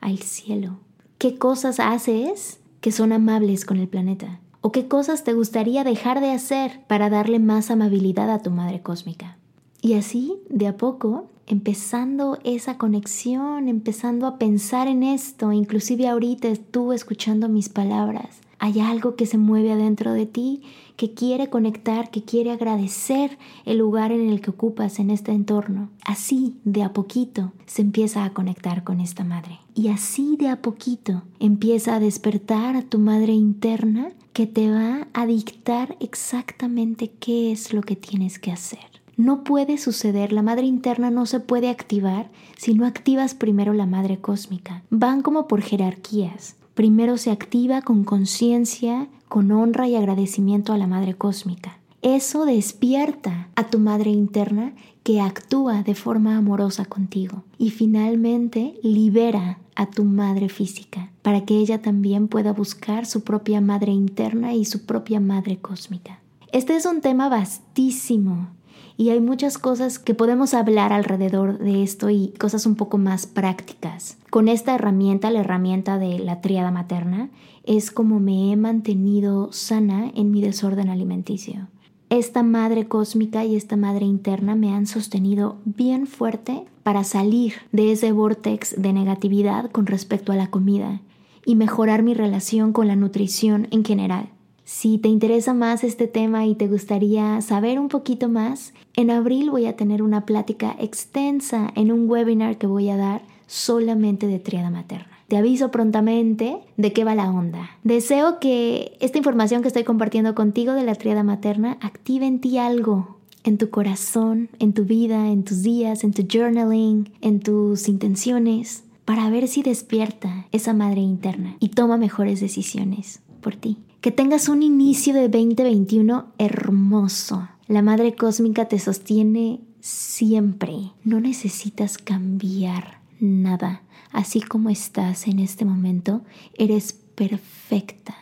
al 0.00 0.18
cielo? 0.18 0.78
¿Qué 1.18 1.38
cosas 1.38 1.78
haces 1.78 2.58
que 2.80 2.90
son 2.90 3.12
amables 3.12 3.64
con 3.64 3.76
el 3.76 3.86
planeta? 3.86 4.40
¿O 4.62 4.72
qué 4.72 4.88
cosas 4.88 5.22
te 5.22 5.32
gustaría 5.32 5.84
dejar 5.84 6.20
de 6.20 6.32
hacer 6.32 6.80
para 6.88 7.08
darle 7.08 7.38
más 7.38 7.70
amabilidad 7.70 8.32
a 8.32 8.42
tu 8.42 8.50
Madre 8.50 8.82
Cósmica? 8.82 9.38
Y 9.80 9.94
así, 9.94 10.34
de 10.50 10.66
a 10.66 10.76
poco, 10.76 11.26
empezando 11.46 12.36
esa 12.42 12.78
conexión, 12.78 13.68
empezando 13.68 14.26
a 14.26 14.38
pensar 14.38 14.88
en 14.88 15.04
esto, 15.04 15.52
inclusive 15.52 16.08
ahorita 16.08 16.48
tú 16.72 16.92
escuchando 16.92 17.48
mis 17.48 17.68
palabras, 17.68 18.40
hay 18.58 18.80
algo 18.80 19.16
que 19.16 19.26
se 19.26 19.38
mueve 19.38 19.72
adentro 19.72 20.12
de 20.12 20.26
ti 20.26 20.62
que 20.96 21.12
quiere 21.12 21.50
conectar, 21.50 22.10
que 22.10 22.22
quiere 22.22 22.50
agradecer 22.50 23.38
el 23.64 23.78
lugar 23.78 24.12
en 24.12 24.30
el 24.30 24.40
que 24.40 24.50
ocupas 24.50 24.98
en 24.98 25.10
este 25.10 25.32
entorno. 25.32 25.90
Así, 26.04 26.56
de 26.64 26.82
a 26.82 26.92
poquito, 26.92 27.52
se 27.66 27.82
empieza 27.82 28.24
a 28.24 28.32
conectar 28.32 28.82
con 28.82 29.00
esta 29.00 29.22
madre. 29.22 29.58
Y 29.74 29.88
así, 29.88 30.36
de 30.36 30.48
a 30.48 30.62
poquito, 30.62 31.22
empieza 31.38 31.96
a 31.96 32.00
despertar 32.00 32.76
a 32.76 32.82
tu 32.82 32.98
madre 32.98 33.34
interna 33.34 34.12
que 34.32 34.46
te 34.46 34.70
va 34.70 35.08
a 35.12 35.26
dictar 35.26 35.96
exactamente 36.00 37.10
qué 37.20 37.52
es 37.52 37.72
lo 37.72 37.82
que 37.82 37.96
tienes 37.96 38.38
que 38.38 38.52
hacer. 38.52 38.96
No 39.16 39.44
puede 39.44 39.78
suceder, 39.78 40.32
la 40.32 40.42
madre 40.42 40.66
interna 40.66 41.10
no 41.10 41.24
se 41.24 41.40
puede 41.40 41.70
activar 41.70 42.30
si 42.58 42.74
no 42.74 42.86
activas 42.86 43.34
primero 43.34 43.72
la 43.72 43.86
madre 43.86 44.18
cósmica. 44.18 44.82
Van 44.90 45.22
como 45.22 45.48
por 45.48 45.62
jerarquías. 45.62 46.56
Primero 46.76 47.16
se 47.16 47.30
activa 47.30 47.80
con 47.80 48.04
conciencia, 48.04 49.08
con 49.28 49.50
honra 49.50 49.88
y 49.88 49.96
agradecimiento 49.96 50.74
a 50.74 50.76
la 50.76 50.86
Madre 50.86 51.14
Cósmica. 51.14 51.78
Eso 52.02 52.44
despierta 52.44 53.48
a 53.56 53.68
tu 53.68 53.78
Madre 53.78 54.10
interna 54.10 54.74
que 55.02 55.22
actúa 55.22 55.82
de 55.82 55.94
forma 55.94 56.36
amorosa 56.36 56.84
contigo. 56.84 57.44
Y 57.56 57.70
finalmente 57.70 58.74
libera 58.82 59.58
a 59.74 59.86
tu 59.86 60.04
Madre 60.04 60.50
física 60.50 61.10
para 61.22 61.46
que 61.46 61.56
ella 61.56 61.80
también 61.80 62.28
pueda 62.28 62.52
buscar 62.52 63.06
su 63.06 63.24
propia 63.24 63.62
Madre 63.62 63.92
interna 63.92 64.52
y 64.52 64.66
su 64.66 64.84
propia 64.84 65.18
Madre 65.18 65.56
cósmica. 65.56 66.20
Este 66.52 66.76
es 66.76 66.84
un 66.84 67.00
tema 67.00 67.30
vastísimo 67.30 68.48
y 68.96 69.10
hay 69.10 69.20
muchas 69.20 69.58
cosas 69.58 69.98
que 69.98 70.14
podemos 70.14 70.54
hablar 70.54 70.92
alrededor 70.92 71.58
de 71.58 71.82
esto 71.82 72.10
y 72.10 72.32
cosas 72.38 72.66
un 72.66 72.76
poco 72.76 72.98
más 72.98 73.26
prácticas. 73.26 74.16
Con 74.30 74.48
esta 74.48 74.74
herramienta, 74.74 75.30
la 75.30 75.40
herramienta 75.40 75.98
de 75.98 76.18
la 76.18 76.40
tríada 76.40 76.70
materna, 76.70 77.28
es 77.64 77.90
como 77.90 78.20
me 78.20 78.52
he 78.52 78.56
mantenido 78.56 79.52
sana 79.52 80.10
en 80.14 80.30
mi 80.30 80.40
desorden 80.40 80.88
alimenticio. 80.88 81.68
Esta 82.08 82.44
madre 82.44 82.86
cósmica 82.86 83.44
y 83.44 83.56
esta 83.56 83.76
madre 83.76 84.06
interna 84.06 84.54
me 84.54 84.72
han 84.72 84.86
sostenido 84.86 85.56
bien 85.64 86.06
fuerte 86.06 86.64
para 86.84 87.02
salir 87.02 87.54
de 87.72 87.90
ese 87.90 88.12
vortex 88.12 88.80
de 88.80 88.92
negatividad 88.92 89.70
con 89.72 89.86
respecto 89.86 90.30
a 90.30 90.36
la 90.36 90.46
comida 90.46 91.00
y 91.44 91.56
mejorar 91.56 92.04
mi 92.04 92.14
relación 92.14 92.72
con 92.72 92.86
la 92.86 92.94
nutrición 92.94 93.66
en 93.72 93.84
general. 93.84 94.28
Si 94.68 94.98
te 94.98 95.08
interesa 95.08 95.54
más 95.54 95.84
este 95.84 96.08
tema 96.08 96.44
y 96.44 96.56
te 96.56 96.66
gustaría 96.66 97.40
saber 97.40 97.78
un 97.78 97.86
poquito 97.86 98.28
más, 98.28 98.74
en 98.96 99.12
abril 99.12 99.48
voy 99.48 99.66
a 99.66 99.76
tener 99.76 100.02
una 100.02 100.26
plática 100.26 100.74
extensa 100.80 101.70
en 101.76 101.92
un 101.92 102.10
webinar 102.10 102.58
que 102.58 102.66
voy 102.66 102.88
a 102.88 102.96
dar 102.96 103.22
solamente 103.46 104.26
de 104.26 104.40
triada 104.40 104.70
materna. 104.70 105.20
Te 105.28 105.36
aviso 105.36 105.70
prontamente 105.70 106.56
de 106.76 106.92
qué 106.92 107.04
va 107.04 107.14
la 107.14 107.30
onda. 107.30 107.70
Deseo 107.84 108.40
que 108.40 108.96
esta 108.98 109.18
información 109.18 109.62
que 109.62 109.68
estoy 109.68 109.84
compartiendo 109.84 110.34
contigo 110.34 110.72
de 110.72 110.82
la 110.82 110.96
triada 110.96 111.22
materna 111.22 111.78
active 111.80 112.26
en 112.26 112.40
ti 112.40 112.58
algo, 112.58 113.18
en 113.44 113.58
tu 113.58 113.70
corazón, 113.70 114.48
en 114.58 114.72
tu 114.72 114.84
vida, 114.84 115.28
en 115.30 115.44
tus 115.44 115.62
días, 115.62 116.02
en 116.02 116.12
tu 116.12 116.26
journaling, 116.28 117.12
en 117.20 117.38
tus 117.38 117.86
intenciones, 117.86 118.82
para 119.04 119.30
ver 119.30 119.46
si 119.46 119.62
despierta 119.62 120.48
esa 120.50 120.74
madre 120.74 121.02
interna 121.02 121.56
y 121.60 121.68
toma 121.68 121.98
mejores 121.98 122.40
decisiones 122.40 123.20
por 123.40 123.54
ti. 123.54 123.78
Que 124.06 124.12
tengas 124.12 124.48
un 124.48 124.62
inicio 124.62 125.14
de 125.14 125.28
2021 125.28 126.26
hermoso. 126.38 127.48
La 127.66 127.82
Madre 127.82 128.14
Cósmica 128.14 128.66
te 128.68 128.78
sostiene 128.78 129.58
siempre. 129.80 130.92
No 131.02 131.18
necesitas 131.18 131.98
cambiar 131.98 133.00
nada. 133.18 133.82
Así 134.12 134.42
como 134.42 134.70
estás 134.70 135.26
en 135.26 135.40
este 135.40 135.64
momento, 135.64 136.22
eres 136.54 136.92
perfecta. 136.92 138.14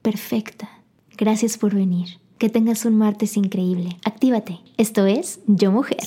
Perfecta. 0.00 0.68
Gracias 1.18 1.58
por 1.58 1.74
venir. 1.74 2.20
Que 2.38 2.48
tengas 2.48 2.84
un 2.84 2.96
martes 2.96 3.36
increíble. 3.36 3.96
Actívate. 4.04 4.60
Esto 4.76 5.06
es 5.06 5.40
Yo 5.48 5.72
Mujer. 5.72 6.06